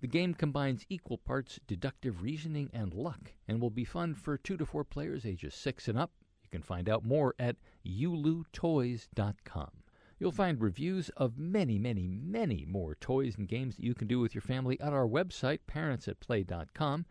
[0.00, 4.56] The game combines equal parts deductive reasoning and luck and will be fun for two
[4.56, 6.12] to four players ages six and up.
[6.42, 7.56] You can find out more at
[7.86, 9.81] yulutoys.com.
[10.22, 14.20] You'll find reviews of many, many, many more toys and games that you can do
[14.20, 17.06] with your family at our website, parentsatplay.com.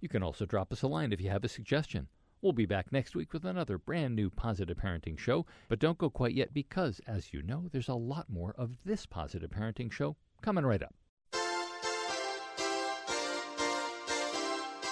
[0.00, 2.08] You can also drop us a line if you have a suggestion.
[2.42, 6.10] We'll be back next week with another brand new Positive Parenting show, but don't go
[6.10, 10.16] quite yet because, as you know, there's a lot more of this Positive Parenting show
[10.42, 10.96] coming right up.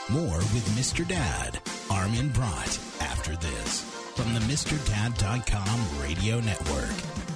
[0.08, 1.04] More with Mr.
[1.08, 3.80] Dad, Armin Brott, after this
[4.14, 7.35] from the MrDad.com radio network.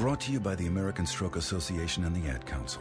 [0.00, 2.80] Brought to you by the American Stroke Association and the Ad Council.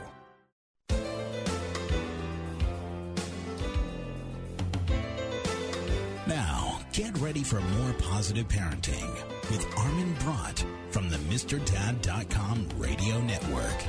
[6.26, 9.12] Now, get ready for more positive parenting
[9.52, 13.84] with Armin Brott from the MrDad.com radio network.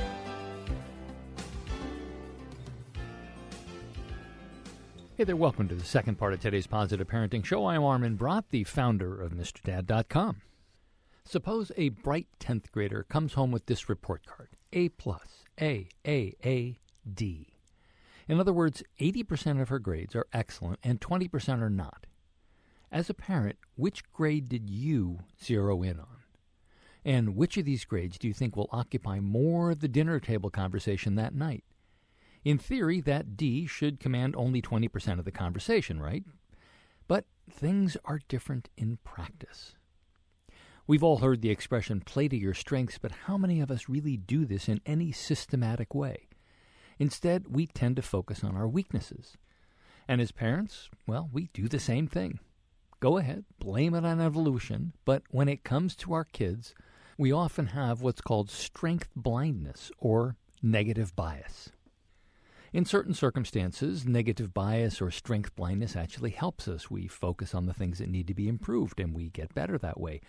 [5.15, 7.65] Hey there, welcome to the second part of today's Positive Parenting Show.
[7.65, 10.41] I'm Armin Brott, the founder of MrDad.com.
[11.31, 16.35] Suppose a bright 10th grader comes home with this report card A plus, A, A,
[16.43, 16.77] A,
[17.09, 17.55] D.
[18.27, 22.05] In other words, 80% of her grades are excellent and 20% are not.
[22.91, 26.17] As a parent, which grade did you zero in on?
[27.05, 30.49] And which of these grades do you think will occupy more of the dinner table
[30.49, 31.63] conversation that night?
[32.43, 36.25] In theory, that D should command only 20% of the conversation, right?
[37.07, 39.77] But things are different in practice.
[40.91, 44.17] We've all heard the expression play to your strengths, but how many of us really
[44.17, 46.27] do this in any systematic way?
[46.99, 49.37] Instead, we tend to focus on our weaknesses.
[50.05, 52.39] And as parents, well, we do the same thing.
[52.99, 56.75] Go ahead, blame it on evolution, but when it comes to our kids,
[57.17, 61.69] we often have what's called strength blindness or negative bias.
[62.73, 66.89] In certain circumstances, negative bias or strength blindness actually helps us.
[66.89, 69.99] We focus on the things that need to be improved and we get better that
[69.99, 70.21] way.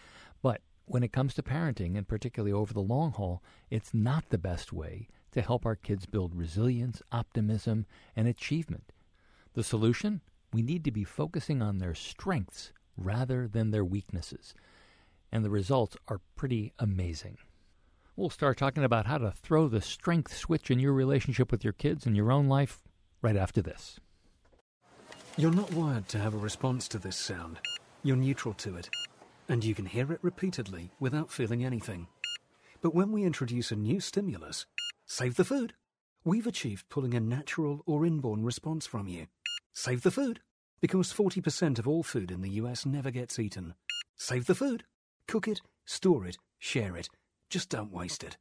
[0.43, 4.39] But when it comes to parenting, and particularly over the long haul, it's not the
[4.39, 8.93] best way to help our kids build resilience, optimism, and achievement.
[9.55, 10.21] The solution?
[10.53, 14.55] we need to be focusing on their strengths rather than their weaknesses.
[15.31, 17.39] And the results are pretty amazing.
[18.17, 21.73] We'll start talking about how to throw the strength switch in your relationship with your
[21.73, 22.83] kids and your own life
[23.23, 23.99] right after this.
[25.39, 27.59] You're not wired to have a response to this sound.
[28.03, 28.91] You're neutral to it,
[29.49, 32.07] and you can hear it repeatedly without feeling anything.
[32.81, 34.67] But when we introduce a new stimulus,
[35.07, 35.75] save the food,
[36.25, 39.27] we've achieved pulling a natural or inborn response from you.
[39.73, 40.41] Save the food,
[40.81, 43.75] because 40% of all food in the US never gets eaten.
[44.17, 44.85] Save the food.
[45.29, 47.09] Cook it, store it, share it.
[47.49, 48.37] Just don't waste it.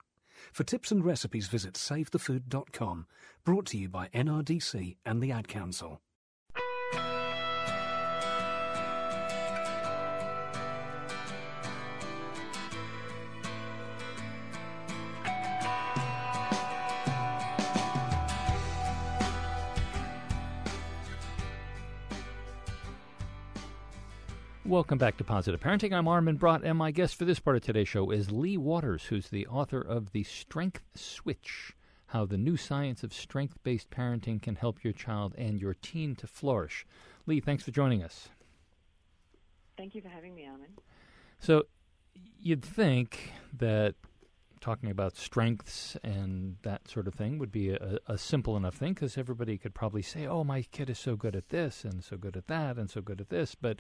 [0.52, 3.06] For tips and recipes, visit savethefood.com.
[3.46, 6.02] Brought to you by NRDC and the Ad Council.
[24.82, 25.94] Welcome back to Positive Parenting.
[25.94, 29.04] I'm Armin Brott, and my guest for this part of today's show is Lea Waters,
[29.04, 31.74] who's the author of The Strength Switch
[32.08, 36.16] How the New Science of Strength Based Parenting Can Help Your Child and Your Teen
[36.16, 36.88] to Flourish.
[37.28, 38.30] Lea, thanks for joining us.
[39.78, 40.72] Thank you for having me, Armin.
[41.38, 41.68] So,
[42.40, 43.94] you'd think that
[44.62, 48.94] talking about strengths and that sort of thing would be a, a simple enough thing
[48.94, 52.18] because everybody could probably say, oh, my kid is so good at this and so
[52.18, 53.54] good at that and so good at this.
[53.54, 53.80] But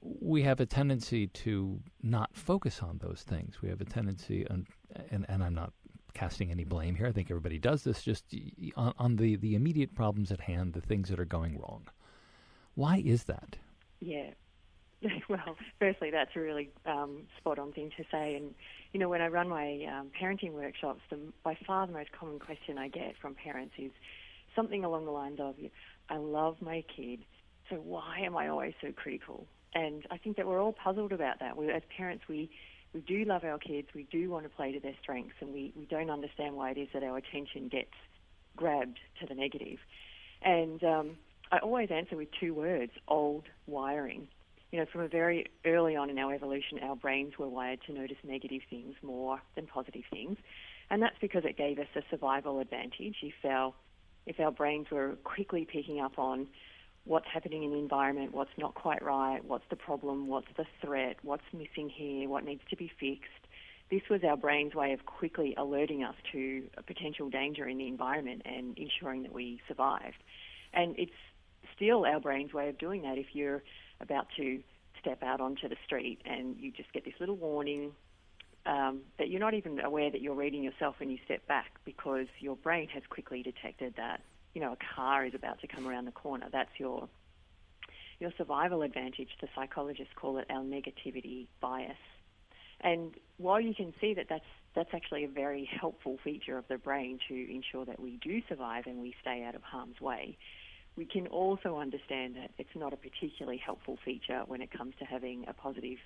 [0.00, 3.60] we have a tendency to not focus on those things.
[3.62, 4.66] We have a tendency, on,
[5.10, 5.72] and, and I'm not
[6.14, 7.06] casting any blame here.
[7.06, 8.24] I think everybody does this just
[8.76, 11.88] on, on, the, the immediate problems at hand, the things that are going wrong.
[12.74, 13.56] Why is that?
[14.00, 14.30] Yeah.
[15.28, 18.34] Well, firstly, that's a really um, spot on thing to say.
[18.34, 18.52] And,
[18.92, 22.40] you know, when I run my um, parenting workshops, the, by far the most common
[22.40, 23.92] question I get from parents is
[24.56, 25.54] something along the lines of,
[26.10, 27.20] I love my kid,
[27.70, 29.46] so why am I always so critical?
[29.74, 31.56] And I think that we're all puzzled about that.
[31.56, 32.50] We, as parents, we,
[32.94, 35.72] we do love our kids, we do want to play to their strengths, and we,
[35.76, 37.92] we don't understand why it is that our attention gets
[38.56, 39.78] grabbed to the negative.
[40.42, 41.16] And um,
[41.52, 44.28] I always answer with two words old wiring.
[44.72, 47.92] You know, from a very early on in our evolution, our brains were wired to
[47.92, 50.36] notice negative things more than positive things.
[50.90, 53.16] And that's because it gave us a survival advantage.
[53.22, 53.72] If our,
[54.26, 56.48] if our brains were quickly picking up on
[57.08, 61.16] what's happening in the environment, what's not quite right, what's the problem, what's the threat,
[61.22, 63.48] what's missing here, what needs to be fixed.
[63.90, 67.88] This was our brain's way of quickly alerting us to a potential danger in the
[67.88, 70.22] environment and ensuring that we survived.
[70.74, 71.10] And it's
[71.74, 73.62] still our brain's way of doing that if you're
[74.02, 74.62] about to
[75.00, 77.92] step out onto the street and you just get this little warning
[78.66, 82.26] um, that you're not even aware that you're reading yourself when you step back because
[82.38, 84.20] your brain has quickly detected that
[84.58, 86.48] you know, a car is about to come around the corner.
[86.50, 87.08] That's your
[88.18, 89.28] your survival advantage.
[89.40, 91.96] The psychologists call it our negativity bias.
[92.80, 96.76] And while you can see that that's that's actually a very helpful feature of the
[96.76, 100.36] brain to ensure that we do survive and we stay out of harm's way,
[100.96, 105.04] we can also understand that it's not a particularly helpful feature when it comes to
[105.04, 105.98] having a positive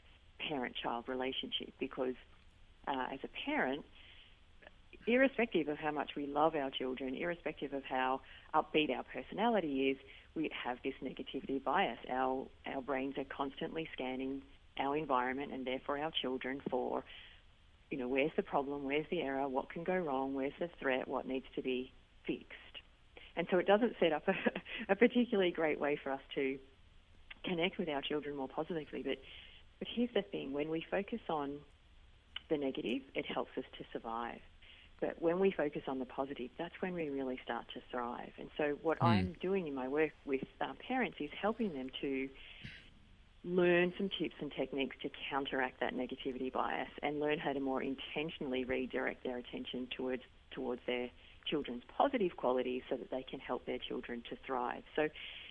[0.46, 2.16] parent-child relationship because
[2.86, 3.82] uh, as a parent,
[5.07, 8.20] irrespective of how much we love our children, irrespective of how
[8.55, 9.96] upbeat our personality is,
[10.34, 11.98] we have this negativity bias.
[12.11, 14.42] Our our brains are constantly scanning
[14.78, 17.05] our environment and therefore our children for,
[17.90, 21.07] you know, where's the problem, where's the error, what can go wrong, where's the threat,
[21.07, 21.92] what needs to be
[22.26, 22.57] fixed.
[23.36, 24.34] And so it doesn't set up a,
[24.92, 26.59] a particularly great way for us to
[27.44, 29.03] connect with our children more positively.
[29.03, 29.18] But
[29.78, 31.59] but here's the thing: when we focus on
[32.48, 34.40] the negative, it helps us to survive.
[35.03, 38.30] But when we focus on the positive, that's when we really start to thrive.
[38.38, 39.09] And so, what mm.
[39.09, 42.28] I'm doing in my work with uh, parents is helping them to
[43.44, 47.82] learn some tips and techniques to counteract that negativity bias and learn how to more
[47.82, 50.22] intentionally redirect their attention towards
[50.53, 51.11] towards their
[51.46, 54.84] children's positive qualities so that they can help their children to thrive.
[54.94, 55.09] So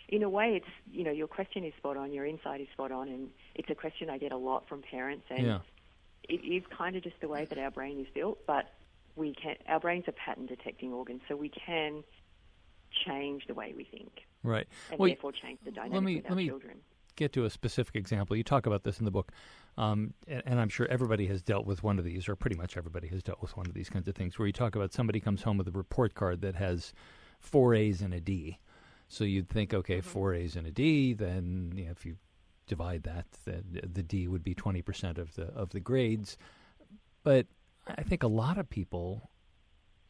[0.08, 2.94] in a way it's you know, your question is spot on, your insight is spot
[2.94, 5.60] on and it's a question I get a lot from parents and yeah.
[6.30, 8.72] it is kind of just the way that our brain is built, but
[9.16, 12.04] we can our brains are pattern detecting organs, so we can
[13.06, 14.12] change the way we think.
[14.44, 14.68] Right.
[14.90, 16.78] And well, therefore change the dynamic let me, with our let me children.
[17.16, 18.36] Get to a specific example.
[18.36, 19.32] You talk about this in the book,
[19.78, 22.78] um, and, and, I'm sure everybody has dealt with one of these, or pretty much
[22.78, 25.20] everybody has dealt with one of these kinds of things, where you talk about somebody
[25.20, 26.94] comes home with a report card that has
[27.40, 28.60] four A's and a D.
[29.10, 30.10] So you'd think, okay, mm-hmm.
[30.10, 32.16] four A's and a D, then you know, if you
[32.66, 36.38] divide that, the, the D would be 20% of the of the grades.
[37.24, 37.48] But
[37.98, 39.30] I think a lot of people,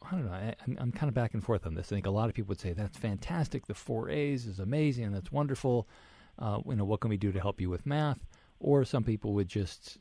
[0.01, 1.91] I don't know, I, am I'm kind of back and forth on this.
[1.91, 3.67] I think a lot of people would say that's fantastic.
[3.67, 5.11] The four A's is amazing.
[5.11, 5.87] That's wonderful.
[6.39, 8.25] Uh, you know, what can we do to help you with math?
[8.59, 9.97] Or some people would just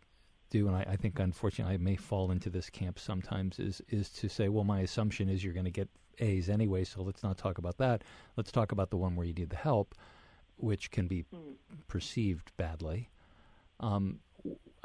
[0.50, 4.10] do, and I, I think unfortunately I may fall into this camp sometimes, is is
[4.10, 7.38] to say, well, my assumption is you're going to get A's anyway, so let's not
[7.38, 8.02] talk about that.
[8.36, 9.94] Let's talk about the one where you need the help,
[10.56, 11.54] which can be mm.
[11.88, 13.08] perceived badly.
[13.80, 14.20] Um,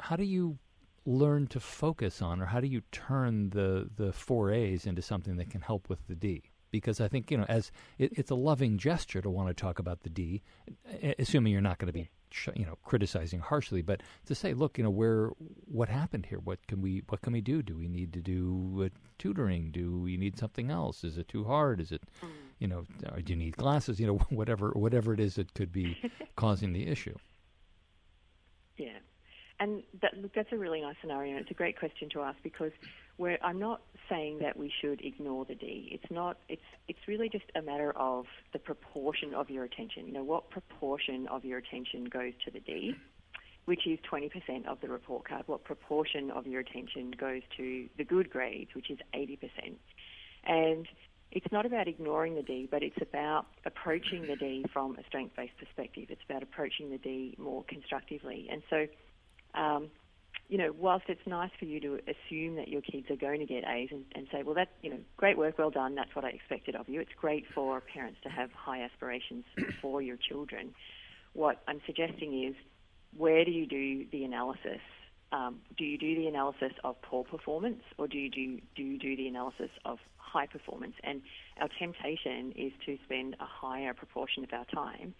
[0.00, 0.58] how do you
[1.06, 5.36] learn to focus on, or how do you turn the the four A's into something
[5.36, 6.50] that can help with the D?
[6.72, 9.78] Because I think you know, as it, it's a loving gesture to want to talk
[9.78, 10.42] about the D,
[11.18, 12.10] assuming you're not going to be
[12.54, 15.30] you know criticizing harshly, but to say, look, you know, where
[15.66, 16.40] what happened here?
[16.40, 17.62] What can we what can we do?
[17.62, 19.70] Do we need to do tutoring?
[19.70, 21.04] Do we need something else?
[21.04, 21.80] Is it too hard?
[21.80, 22.28] Is it mm.
[22.58, 22.84] you know,
[23.22, 24.00] do you need glasses?
[24.00, 25.96] You know, whatever whatever it is that could be
[26.36, 27.14] causing the issue.
[28.76, 28.98] Yeah.
[29.58, 31.32] And that, that's a really nice scenario.
[31.32, 32.72] And it's a great question to ask because
[33.42, 33.80] I'm not
[34.10, 35.88] saying that we should ignore the D.
[35.90, 36.36] It's not.
[36.48, 40.06] It's it's really just a matter of the proportion of your attention.
[40.06, 42.94] You know, what proportion of your attention goes to the D,
[43.64, 45.44] which is 20% of the report card.
[45.46, 49.38] What proportion of your attention goes to the good grades, which is 80%.
[50.44, 50.86] And
[51.32, 55.56] it's not about ignoring the D, but it's about approaching the D from a strength-based
[55.58, 56.06] perspective.
[56.10, 58.48] It's about approaching the D more constructively.
[58.50, 58.86] And so
[59.56, 59.90] um,
[60.48, 63.46] you know, whilst it's nice for you to assume that your kids are going to
[63.46, 66.24] get A's and, and say, well, that's, you know, great work, well done, that's what
[66.24, 67.00] I expected of you.
[67.00, 69.44] It's great for parents to have high aspirations
[69.82, 70.72] for your children.
[71.32, 72.54] What I'm suggesting is,
[73.16, 74.80] where do you do the analysis?
[75.32, 78.98] Um, do you do the analysis of poor performance or do you do, do you
[78.98, 80.94] do the analysis of high performance?
[81.02, 81.22] And
[81.60, 85.14] our temptation is to spend a higher proportion of our time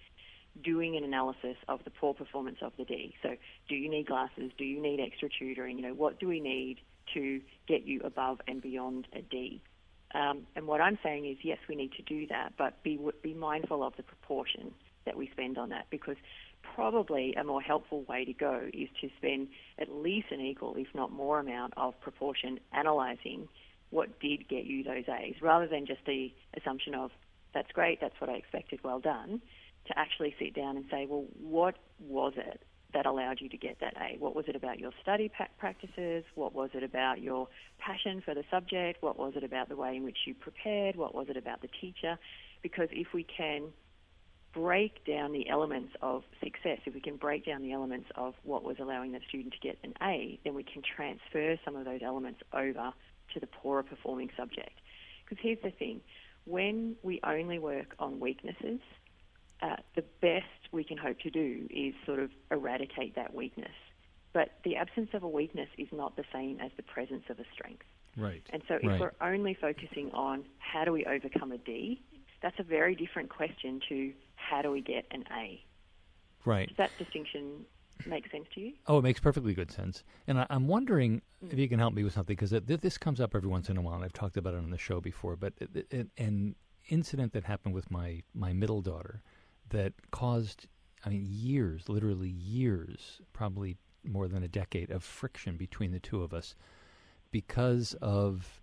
[0.62, 3.14] doing an analysis of the poor performance of the D.
[3.22, 3.30] So,
[3.68, 4.50] do you need glasses?
[4.56, 5.78] Do you need extra tutoring?
[5.78, 6.78] You know, what do we need
[7.14, 9.60] to get you above and beyond a D?
[10.14, 13.34] Um, and what I'm saying is, yes, we need to do that, but be be
[13.34, 14.72] mindful of the proportion
[15.04, 16.16] that we spend on that, because
[16.74, 19.48] probably a more helpful way to go is to spend
[19.78, 23.48] at least an equal, if not more, amount of proportion analysing
[23.90, 27.10] what did get you those A's, rather than just the assumption of
[27.54, 29.40] that's great, that's what I expected, well done
[29.88, 32.62] to actually sit down and say, well, what was it
[32.94, 34.18] that allowed you to get that A?
[34.18, 36.24] What was it about your study practices?
[36.34, 39.02] What was it about your passion for the subject?
[39.02, 40.96] What was it about the way in which you prepared?
[40.96, 42.18] What was it about the teacher?
[42.62, 43.72] Because if we can
[44.54, 48.64] break down the elements of success, if we can break down the elements of what
[48.64, 52.00] was allowing the student to get an A, then we can transfer some of those
[52.02, 52.92] elements over
[53.34, 54.78] to the poorer performing subject.
[55.24, 56.00] Because here's the thing
[56.46, 58.80] when we only work on weaknesses,
[59.62, 63.72] uh, the best we can hope to do is sort of eradicate that weakness.
[64.32, 67.44] But the absence of a weakness is not the same as the presence of a
[67.54, 67.86] strength.
[68.16, 68.42] Right.
[68.50, 69.00] And so if right.
[69.00, 72.02] we're only focusing on how do we overcome a D,
[72.42, 75.64] that's a very different question to how do we get an A.
[76.44, 76.68] Right.
[76.68, 77.64] Does that distinction
[78.06, 78.72] make sense to you?
[78.86, 80.04] Oh, it makes perfectly good sense.
[80.26, 81.52] And I, am wondering mm.
[81.52, 83.80] if you can help me with something because this comes up every once in a
[83.80, 83.94] while.
[83.94, 86.56] and I've talked about it on the show before, but it, it, an
[86.88, 89.22] incident that happened with my, my middle daughter–
[89.70, 90.66] that caused,
[91.04, 96.22] I mean, years, literally years, probably more than a decade of friction between the two
[96.22, 96.54] of us
[97.30, 98.60] because of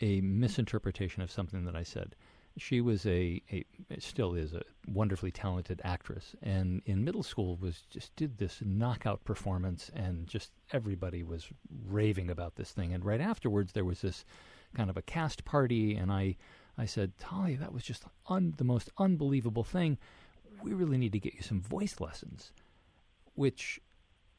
[0.00, 2.14] a misinterpretation of something that I said.
[2.56, 3.64] She was a, a
[3.98, 9.24] still is a wonderfully talented actress, and in middle school was just did this knockout
[9.24, 11.48] performance, and just everybody was
[11.84, 12.92] raving about this thing.
[12.92, 14.24] And right afterwards, there was this
[14.76, 16.36] kind of a cast party, and I
[16.76, 19.98] I said, Talia, that was just un- the most unbelievable thing.
[20.62, 22.52] We really need to get you some voice lessons,
[23.34, 23.80] which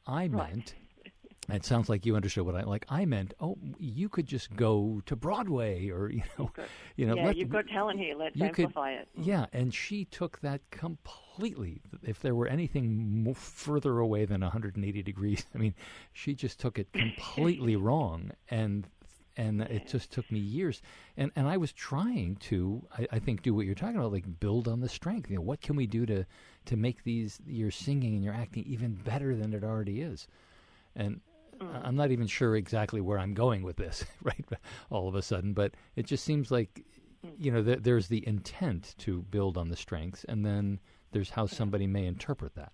[0.06, 0.50] I Right.
[0.54, 0.74] meant.
[1.48, 2.84] It sounds like you understood what I like.
[2.88, 6.50] I meant, oh, you could just go to Broadway, or you know,
[6.96, 8.16] you know, yeah, let- you've got talent here.
[8.16, 9.08] Let's you could- amplify it.
[9.14, 11.82] yeah, and she took that completely.
[12.02, 15.74] If there were anything further away than 180 degrees, I mean,
[16.12, 18.88] she just took it completely wrong, and
[19.36, 20.82] and it just took me years.
[21.16, 24.40] And and I was trying to, I, I think, do what you're talking about, like
[24.40, 25.30] build on the strength.
[25.30, 26.24] You know, what can we do to
[26.66, 30.26] to make these your singing and your acting even better than it already is?
[30.94, 31.20] And
[31.60, 34.44] I- I'm not even sure exactly where I'm going with this, right?
[34.90, 36.84] All of a sudden, but it just seems like,
[37.24, 37.32] mm.
[37.38, 40.80] you know, th- there's the intent to build on the strengths, and then
[41.12, 42.72] there's how somebody may interpret that.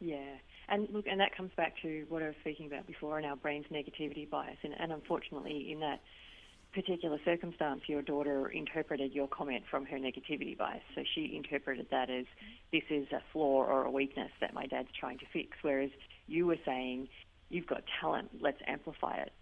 [0.00, 0.38] Yeah,
[0.68, 3.36] and look, and that comes back to what I was speaking about before, and our
[3.36, 4.56] brain's negativity bias.
[4.62, 6.00] And, and unfortunately, in that
[6.72, 10.82] particular circumstance, your daughter interpreted your comment from her negativity bias.
[10.94, 12.26] So she interpreted that as
[12.72, 15.90] this is a flaw or a weakness that my dad's trying to fix, whereas
[16.26, 17.08] you were saying
[17.48, 19.32] you've got talent, let's amplify it.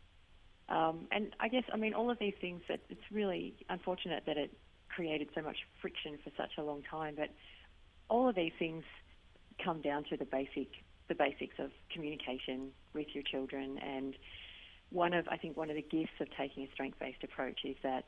[0.68, 4.36] Um, and I guess, I mean, all of these things that it's really unfortunate that
[4.36, 4.50] it
[4.94, 7.30] created so much friction for such a long time, but
[8.08, 8.84] all of these things
[9.64, 10.68] come down to the basic
[11.12, 13.78] the basics of communication with your children.
[13.78, 14.16] And
[14.90, 17.76] one of I think one of the gifts of taking a strength based approach is
[17.82, 18.04] that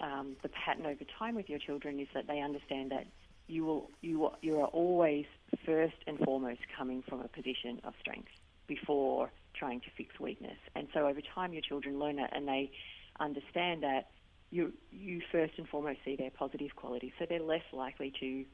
[0.00, 3.06] um, the pattern over time with your children is that they understand that
[3.46, 5.26] you will you you are always
[5.66, 8.30] first and foremost coming from a position of strength
[8.66, 10.58] before trying to fix weakness.
[10.74, 12.70] And so over time your children learn that and they
[13.18, 14.10] understand that
[14.50, 17.12] you you first and foremost see their positive qualities.
[17.18, 18.44] So they're less likely to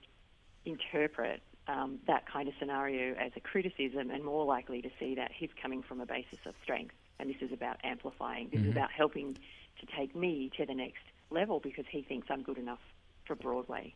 [0.64, 5.32] interpret um, that kind of scenario as a criticism and more likely to see that
[5.36, 6.94] he's coming from a basis of strength.
[7.18, 8.48] And this is about amplifying.
[8.50, 8.66] This Mhm.
[8.66, 12.58] is about helping to take me to the next level because he thinks I'm good
[12.58, 12.80] enough
[13.24, 13.94] for Broadway.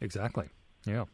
[0.00, 0.48] Exactly.
[0.86, 1.04] Yeah.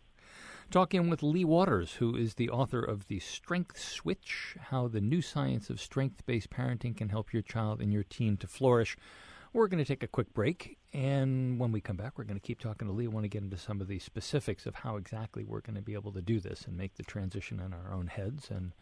[0.71, 5.21] Talking with Lea Waters, who is the author of The Strength Switch How the New
[5.21, 8.97] Science of Strength Based Parenting Can Help Your Child and Your Teen to Flourish.
[9.55, 12.47] We're going to take a quick break, and when we come back, we're going to
[12.47, 13.05] keep talking to Lea.
[13.05, 15.83] I want to get into some of the specifics of how exactly we're going to
[15.83, 18.73] be able to do this and make the transition in our own heads and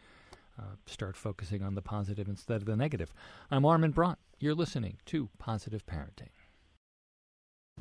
[0.57, 3.13] uh, start focusing on the positive instead of the negative.
[3.51, 4.17] I'm Armin Brott.
[4.39, 6.29] You're listening to Positive Parenting.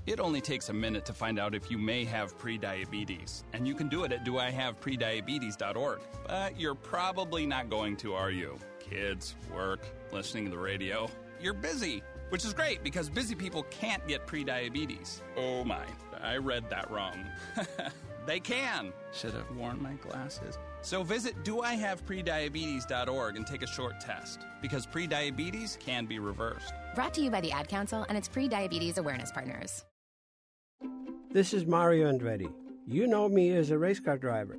[0.06, 3.74] It only takes a minute to find out if you may have prediabetes, and you
[3.76, 6.00] can do it at doihaveprediabetes.org.
[6.26, 8.58] But you're probably not going to, are you?
[8.80, 11.08] Kids, work, listening to the radio.
[11.40, 15.20] You're busy, which is great because busy people can't get prediabetes.
[15.36, 15.84] Oh my,
[16.22, 17.26] I read that wrong.
[18.26, 18.92] they can.
[19.12, 20.58] Should have worn my glasses.
[20.82, 26.72] So visit doihaveprediabetes.org and take a short test because prediabetes can be reversed.
[26.94, 29.84] Brought to you by the Ad Council and its pre diabetes awareness partners.
[31.32, 32.52] This is Mario Andretti.
[32.88, 34.58] You know me as a race car driver,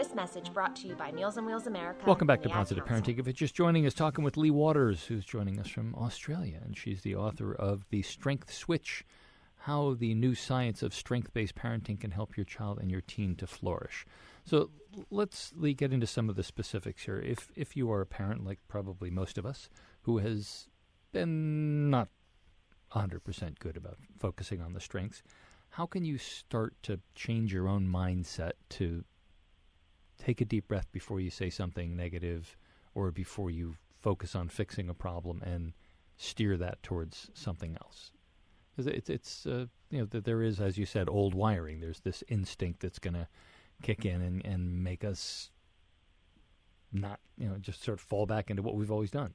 [0.00, 2.06] This message brought to you by Meals on Wheels America.
[2.06, 3.12] Welcome back to Positive Council.
[3.12, 3.18] Parenting.
[3.18, 6.74] If it's just joining us, talking with Lea Waters, who's joining us from Australia, and
[6.74, 9.04] she's the author of The Strength Switch
[9.56, 13.36] How the New Science of Strength Based Parenting Can Help Your Child and Your Teen
[13.36, 14.06] to Flourish.
[14.46, 14.70] So
[15.10, 17.18] let's Lea, get into some of the specifics here.
[17.18, 19.68] If, if you are a parent, like probably most of us,
[20.04, 20.68] who has
[21.12, 22.08] been not
[22.94, 25.22] 100% good about focusing on the strengths,
[25.68, 29.04] how can you start to change your own mindset to
[30.20, 32.56] take a deep breath before you say something negative
[32.94, 35.72] or before you focus on fixing a problem and
[36.16, 38.12] steer that towards something else.
[38.70, 41.80] Because it's it's uh, you know there is, as you said, old wiring.
[41.80, 43.26] There's this instinct that's going to
[43.82, 45.50] kick in and, and make us
[46.92, 49.34] not you know just sort of fall back into what we've always done.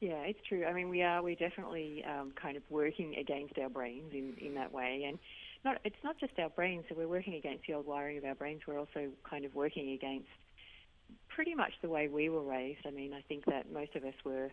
[0.00, 0.64] Yeah, it's true.
[0.64, 4.54] I mean, we are we're definitely um, kind of working against our brains in, in
[4.54, 5.18] that way, and
[5.64, 6.84] not it's not just our brains.
[6.88, 8.62] So we're working against the old wiring of our brains.
[8.66, 10.28] We're also kind of working against
[11.28, 12.80] pretty much the way we were raised.
[12.86, 14.50] I mean, I think that most of us were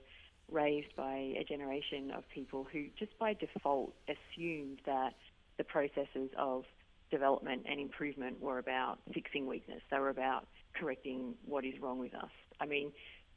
[0.51, 5.13] raised by a generation of people who just by default assumed that
[5.57, 6.63] the processes of
[7.11, 9.81] development and improvement were about fixing weakness.
[9.89, 10.47] They were about
[10.79, 12.29] correcting what is wrong with us.
[12.59, 12.91] I mean,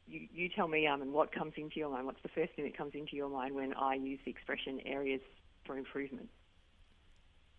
[0.06, 2.06] you, you tell me, um, and what comes into your mind?
[2.06, 5.20] What's the first thing that comes into your mind when I use the expression areas
[5.64, 6.28] for improvement?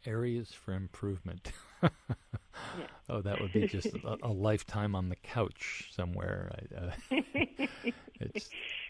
[0.06, 1.52] Areas for improvement.
[1.82, 1.90] yeah.
[3.08, 6.52] Oh, that would be just a, a, lifetime on the couch somewhere.
[6.78, 7.16] Uh,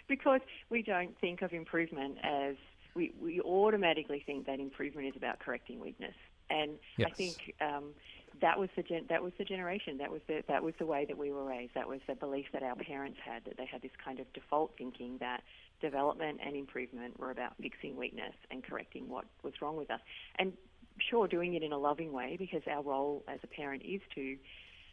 [0.08, 2.56] because we don't think of improvement as
[2.96, 6.16] we, we automatically think that improvement is about correcting weakness.
[6.50, 7.10] And yes.
[7.12, 7.94] I think um,
[8.42, 9.98] that was the gen- that was the generation.
[9.98, 11.74] That was the that was the way that we were raised.
[11.76, 14.74] That was the belief that our parents had that they had this kind of default
[14.78, 15.44] thinking that
[15.82, 20.02] development and improvement were about fixing weakness and correcting what was wrong with us.
[20.38, 20.54] And
[21.00, 24.38] sure, doing it in a loving way because our role as a parent is to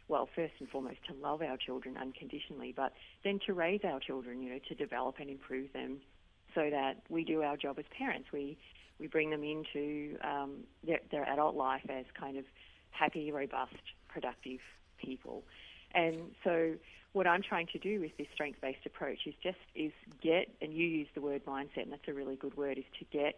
[0.07, 2.93] well, first and foremost, to love our children unconditionally, but
[3.23, 5.97] then to raise our children, you know, to develop and improve them
[6.55, 8.29] so that we do our job as parents.
[8.31, 8.57] We
[8.99, 12.45] we bring them into um, their, their adult life as kind of
[12.89, 13.75] happy, robust,
[14.07, 14.59] productive
[14.97, 15.43] people.
[15.93, 16.73] And so
[17.13, 19.91] what I'm trying to do with this strength-based approach is just is
[20.23, 23.05] get, and you use the word mindset, and that's a really good word, is to
[23.15, 23.35] get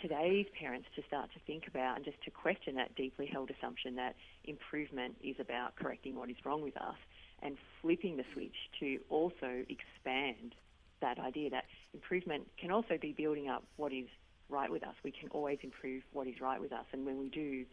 [0.00, 3.96] today's parents to start to think about and just to question that deeply held assumption
[3.96, 4.14] that
[4.44, 6.96] improvement is about correcting what is wrong with us
[7.42, 10.54] and flipping the switch to also expand
[11.00, 14.06] that idea that improvement can also be building up what is
[14.48, 14.94] right with us.
[15.04, 17.64] We can always improve what is right with us, and when we do,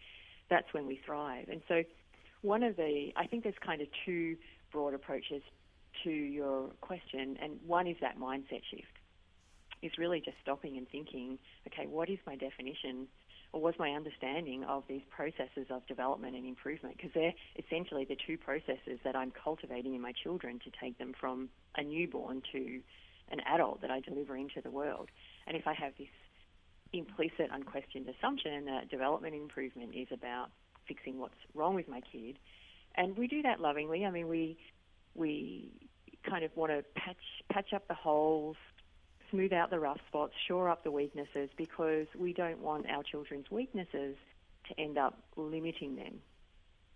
[0.50, 1.48] that's when we thrive.
[1.50, 1.84] And so,
[2.42, 4.36] one of the, I think there's kind of two
[4.72, 5.42] broad approaches
[6.04, 8.88] to your question, and one is that mindset shift.
[9.84, 13.08] Is really just stopping and thinking, okay, what is my definition
[13.52, 16.98] or was my understanding of these processes of development and improvement?
[16.98, 21.14] Because they're essentially the two processes that I'm cultivating in my children to take them
[21.20, 22.80] from a newborn to
[23.32, 25.10] an adult that I deliver into the world.
[25.48, 26.08] And if I have this
[26.94, 30.50] implicit, unquestioned assumption that development and improvement is about
[30.88, 32.38] fixing what's wrong with my kid.
[32.96, 34.06] And we do that lovingly.
[34.06, 34.58] I mean, we
[35.16, 35.72] we
[36.28, 37.18] kind of want to patch
[37.52, 38.56] patch up the holes,
[39.34, 43.50] smooth out the rough spots, shore up the weaknesses because we don't want our children's
[43.50, 44.16] weaknesses
[44.68, 46.20] to end up limiting them.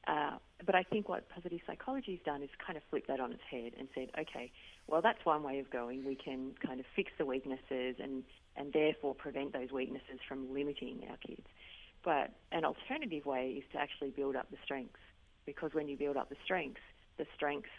[0.07, 3.33] Uh, but I think what positive psychology has done is kind of flip that on
[3.33, 4.51] its head and said, okay,
[4.87, 6.05] well, that's one way of going.
[6.05, 8.23] We can kind of fix the weaknesses and
[8.55, 11.45] and therefore prevent those weaknesses from limiting our kids.
[12.03, 14.99] But an alternative way is to actually build up the strengths,
[15.45, 16.81] because when you build up the strengths,
[17.17, 17.69] the strengths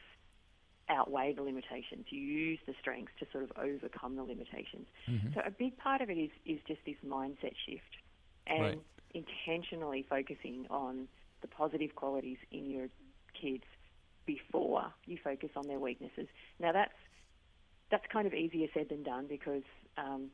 [0.88, 2.06] outweigh the limitations.
[2.10, 4.86] You use the strengths to sort of overcome the limitations.
[5.08, 5.28] Mm-hmm.
[5.34, 7.96] So a big part of it is is just this mindset shift
[8.46, 8.80] and right.
[9.14, 11.08] intentionally focusing on
[11.40, 12.88] the positive qualities in your
[13.40, 13.64] kids
[14.26, 16.28] before you focus on their weaknesses.
[16.58, 16.92] Now that's
[17.90, 19.62] that's kind of easier said than done because
[19.96, 20.30] um,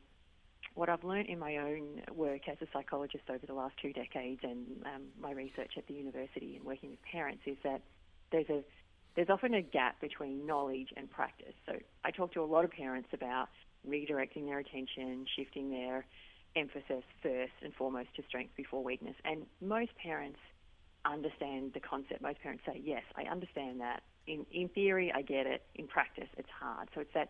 [0.73, 4.41] what I've learned in my own work as a psychologist over the last two decades
[4.43, 7.81] and um, my research at the university and working with parents is that
[8.31, 8.63] there's a
[9.15, 11.53] there's often a gap between knowledge and practice.
[11.65, 13.47] So I talk to a lot of parents about
[13.87, 16.05] redirecting their attention, shifting their
[16.55, 19.15] emphasis first and foremost to strength before weakness.
[19.23, 20.39] And most parents
[21.05, 22.21] understand the concept.
[22.21, 24.03] Most parents say, yes, I understand that.
[24.27, 25.63] In, in theory, I get it.
[25.75, 26.89] In practice, it's hard.
[26.93, 27.29] So it's that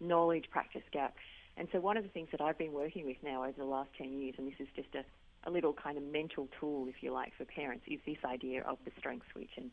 [0.00, 1.14] knowledge practice gap.
[1.56, 3.90] And so one of the things that I've been working with now over the last
[3.96, 5.04] 10 years, and this is just a,
[5.48, 8.78] a little kind of mental tool, if you like, for parents, is this idea of
[8.84, 9.52] the strength switch.
[9.56, 9.70] And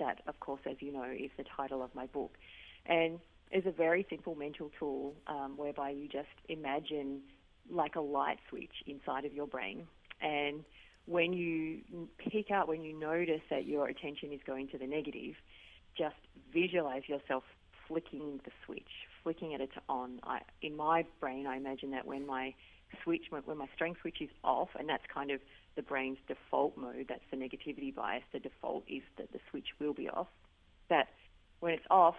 [0.00, 2.36] that, of course, as you know, is the title of my book.
[2.86, 3.20] And
[3.50, 7.20] it's a very simple mental tool um, whereby you just imagine
[7.70, 9.86] like a light switch inside of your brain.
[10.20, 10.64] And
[11.06, 11.80] when you
[12.18, 15.34] pick up, when you notice that your attention is going to the negative,
[15.96, 16.16] just
[16.52, 17.44] visualize yourself
[17.88, 18.90] flicking the switch,
[19.22, 20.20] flicking it to on.
[20.22, 22.54] I, in my brain, I imagine that when my
[23.02, 25.40] switch, when my strength switch is off, and that's kind of
[25.76, 29.94] the brain's default mode, that's the negativity bias, the default is that the switch will
[29.94, 30.28] be off.
[30.88, 31.08] That
[31.60, 32.16] when it's off,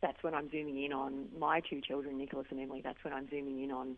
[0.00, 2.80] that's when I'm zooming in on my two children, Nicholas and Emily.
[2.82, 3.96] That's when I'm zooming in on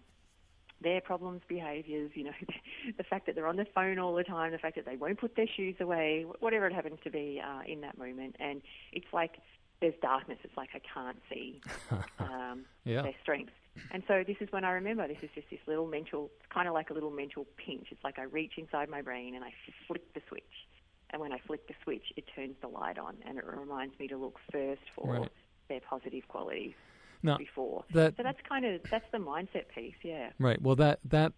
[0.82, 2.32] their problems, behaviours, you know,
[2.96, 5.18] the fact that they're on their phone all the time, the fact that they won't
[5.18, 8.36] put their shoes away, whatever it happens to be uh, in that moment.
[8.40, 8.62] And
[8.92, 9.38] it's like
[9.80, 10.38] there's darkness.
[10.42, 11.60] It's like I can't see
[12.18, 13.02] um, yeah.
[13.02, 13.52] their strengths.
[13.90, 16.68] And so this is when I remember this is just this little mental, it's kind
[16.68, 17.88] of like a little mental pinch.
[17.90, 19.52] It's like I reach inside my brain and I
[19.86, 20.42] flick the switch.
[21.10, 24.08] And when I flick the switch, it turns the light on and it reminds me
[24.08, 25.32] to look first for right.
[25.68, 26.72] their positive qualities
[27.22, 27.84] now, before.
[27.92, 30.30] That, so that's kind of that's the mindset piece, yeah.
[30.38, 30.60] Right.
[30.60, 31.32] Well, that that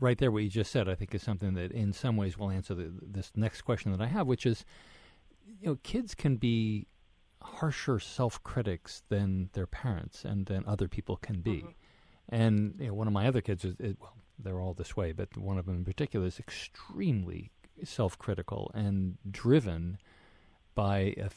[0.00, 2.50] right there, what you just said, I think is something that in some ways will
[2.50, 4.64] answer the, this next question that I have, which is,
[5.60, 6.86] you know, kids can be
[7.42, 11.58] harsher self critics than their parents and than other people can be.
[11.58, 11.68] Mm-hmm.
[12.28, 15.12] And you know, one of my other kids is, it, well, they're all this way,
[15.12, 17.50] but one of them in particular is extremely
[17.82, 19.98] self-critical and driven
[20.74, 21.28] by uh,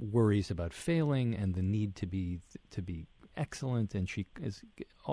[0.00, 2.40] worries about failing and the need to be
[2.70, 3.06] to be
[3.36, 4.62] excellent, and she is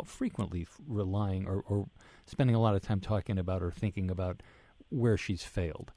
[0.06, 1.88] frequently relying or, or
[2.26, 4.42] spending a lot of time talking about or thinking about
[4.90, 5.92] where she's failed.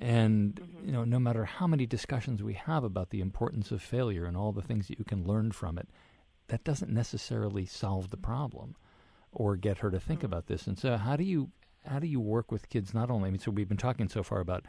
[0.00, 0.86] And mm-hmm.
[0.86, 4.36] you know, no matter how many discussions we have about the importance of failure and
[4.36, 5.88] all the things that you can learn from it,
[6.48, 8.76] that doesn't necessarily solve the problem
[9.32, 10.26] or get her to think mm-hmm.
[10.26, 10.66] about this.
[10.66, 11.50] And so, how do you
[11.86, 12.92] how do you work with kids?
[12.92, 14.64] Not only, I mean, so we've been talking so far about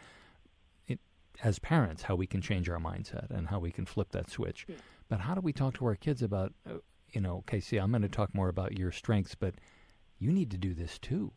[0.88, 1.00] it
[1.44, 4.66] as parents, how we can change our mindset and how we can flip that switch.
[4.68, 4.76] Yeah.
[5.10, 6.76] But how do we talk to our kids about, uh,
[7.10, 9.56] you know, okay, see, I'm going to talk more about your strengths, but
[10.20, 11.34] you need to do this too.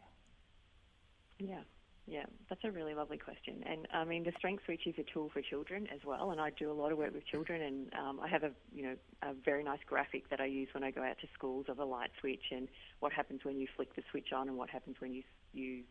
[1.39, 1.63] Yeah.
[2.07, 3.65] Yeah, that's a really lovely question.
[3.65, 6.33] And I mean, the Strength Switch is a tool for children as well.
[6.33, 8.83] And I do a lot of work with children, and um, I have a you
[8.83, 11.79] know a very nice graphic that I use when I go out to schools of
[11.79, 12.69] a light switch and
[13.01, 15.23] what happens when you flick the switch on, and what happens when you
[15.55, 15.83] you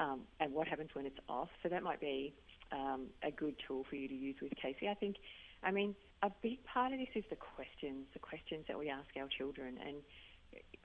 [0.00, 1.50] um, and what happens when it's off.
[1.62, 2.34] So that might be
[2.72, 4.88] um, a good tool for you to use with Casey.
[4.88, 5.16] I think.
[5.62, 9.08] I mean, a big part of this is the questions, the questions that we ask
[9.18, 9.96] our children, and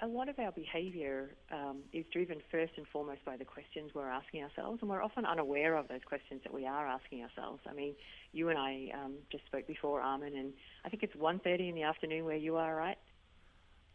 [0.02, 4.10] a lot of our behaviour um, is driven first and foremost by the questions we're
[4.10, 7.62] asking ourselves, and we're often unaware of those questions that we are asking ourselves.
[7.70, 7.96] I mean,
[8.32, 10.54] you and I um, just spoke before, Armin, and
[10.86, 12.98] I think it's 1.30 in the afternoon where you are, right?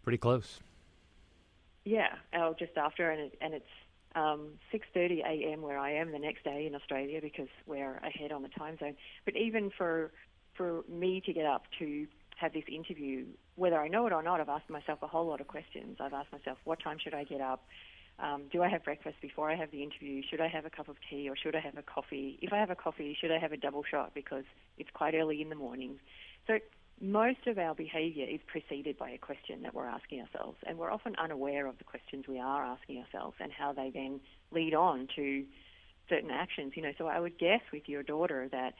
[0.03, 0.61] Pretty close.
[1.85, 3.66] Yeah, or just after, and, it, and it's
[4.14, 5.62] um, 6:30 a.m.
[5.62, 8.97] where I am the next day in Australia because we're ahead on the time zone.
[9.25, 10.12] But even for
[10.57, 12.07] for me to get up to
[12.37, 13.24] have this interview,
[13.57, 15.99] whether I know it or not, I've asked myself a whole lot of questions.
[16.01, 17.64] I've asked myself, what time should I get up?
[18.18, 20.22] Um, do I have breakfast before I have the interview?
[20.28, 22.39] Should I have a cup of tea or should I have a coffee?
[22.41, 24.45] If I have a coffee, should I have a double shot because
[24.78, 25.99] it's quite early in the morning?
[26.47, 26.59] So
[27.01, 30.93] most of our behaviour is preceded by a question that we're asking ourselves, and we're
[30.93, 34.20] often unaware of the questions we are asking ourselves and how they then
[34.53, 35.45] lead on to
[36.09, 36.74] certain actions.
[36.76, 38.74] You know, so I would guess with your daughter that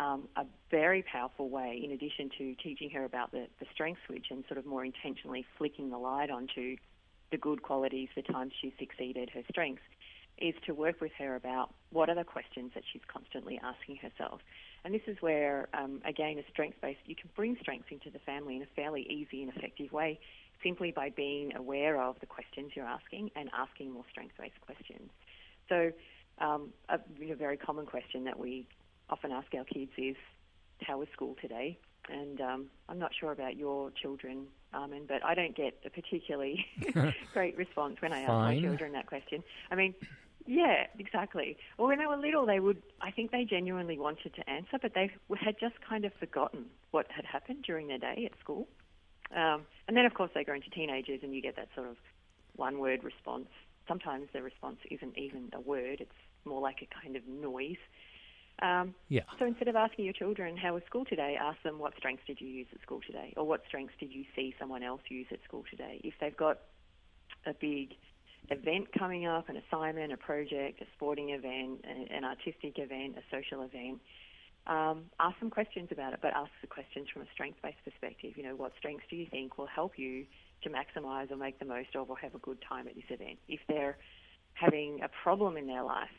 [0.00, 4.26] um, a very powerful way, in addition to teaching her about the, the strength switch
[4.30, 6.76] and sort of more intentionally flicking the light onto
[7.30, 9.82] the good qualities, the times she's succeeded, her strengths,
[10.38, 14.40] is to work with her about what are the questions that she's constantly asking herself.
[14.84, 18.20] And this is where, um, again, a strength based, you can bring strengths into the
[18.20, 20.18] family in a fairly easy and effective way
[20.64, 25.10] simply by being aware of the questions you're asking and asking more strength based questions.
[25.68, 25.92] So,
[26.38, 26.98] um, a,
[27.30, 28.66] a very common question that we
[29.10, 30.16] often ask our kids is,
[30.82, 31.78] how was school today?
[32.08, 36.64] And um, I'm not sure about your children, Armin, but I don't get a particularly
[37.32, 38.56] great response when I ask Fine.
[38.56, 39.44] my children that question.
[39.70, 39.94] I mean,
[40.46, 41.56] yeah, exactly.
[41.78, 44.94] Well, when they were little, they would, I think they genuinely wanted to answer, but
[44.94, 48.66] they had just kind of forgotten what had happened during their day at school.
[49.34, 51.96] Um, and then, of course, they grow into teenagers and you get that sort of
[52.56, 53.48] one word response.
[53.86, 56.10] Sometimes the response isn't even a word, it's
[56.44, 57.76] more like a kind of noise.
[58.62, 59.22] Um, yeah.
[59.38, 62.40] So instead of asking your children, how was school today, ask them, what strengths did
[62.40, 63.32] you use at school today?
[63.36, 66.00] Or what strengths did you see someone else use at school today?
[66.04, 66.58] If they've got
[67.46, 67.94] a big
[68.50, 73.62] event coming up, an assignment, a project, a sporting event, an artistic event, a social
[73.62, 74.00] event,
[74.66, 78.32] um, ask some questions about it, but ask the questions from a strength-based perspective.
[78.36, 80.26] You know, what strengths do you think will help you
[80.62, 83.38] to maximise or make the most of or have a good time at this event?
[83.48, 83.96] If they're
[84.52, 86.10] having a problem in their life,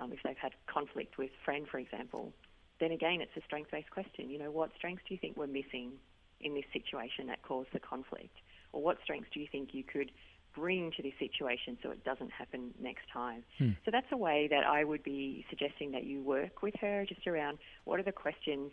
[0.00, 2.32] um, if they've had conflict with a friend, for example,
[2.80, 4.30] then again, it's a strength based question.
[4.30, 5.92] You know, what strengths do you think were missing
[6.40, 8.36] in this situation that caused the conflict?
[8.72, 10.10] Or what strengths do you think you could
[10.54, 13.44] bring to this situation so it doesn't happen next time?
[13.58, 13.70] Hmm.
[13.84, 17.26] So that's a way that I would be suggesting that you work with her just
[17.26, 18.72] around what are the questions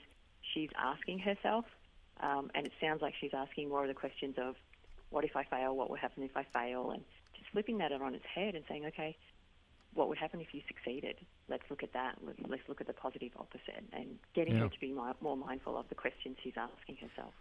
[0.53, 1.65] she's asking herself.
[2.19, 4.55] Um, and it sounds like she's asking more of the questions of
[5.09, 5.76] what if I fail?
[5.76, 6.91] What will happen if I fail?
[6.91, 7.03] And
[7.38, 9.15] just flipping that on its head and saying, okay,
[9.94, 11.18] what would happen if you succeeded?
[11.50, 12.18] Let's look at that.
[12.48, 14.62] Let's look at the positive opposite and getting yeah.
[14.62, 17.34] her to be more mindful of the questions she's asking herself.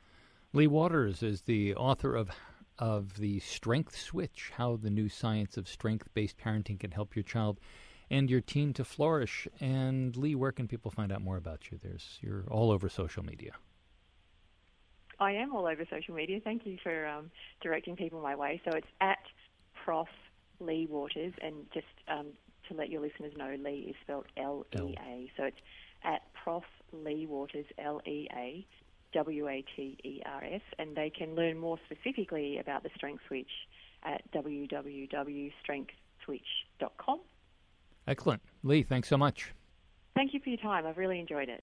[0.52, 2.30] Lea Waters is the author of
[2.78, 7.60] of the Strength Switch: How the New Science of Strength-Based Parenting Can Help Your Child
[8.10, 9.48] and Your Teen to Flourish.
[9.60, 11.78] And Lea, where can people find out more about you?
[11.82, 13.52] There's you're all over social media.
[15.18, 16.40] I am all over social media.
[16.42, 17.30] Thank you for um,
[17.60, 18.60] directing people my way.
[18.64, 19.22] So it's at
[19.84, 20.08] Prof
[20.60, 22.26] Lea Waters, and just um,
[22.68, 25.30] to let your listeners know, Lea is spelled L E A.
[25.36, 25.56] So it's
[26.04, 28.66] at Prof Lea Waters, L E A
[29.12, 33.22] W A T E R S, and they can learn more specifically about the Strength
[33.28, 33.50] Switch
[34.04, 37.20] at www.strengthswitch.com.
[38.06, 38.42] Excellent.
[38.64, 39.54] Lea, thanks so much.
[40.14, 40.86] Thank you for your time.
[40.86, 41.62] I've really enjoyed it.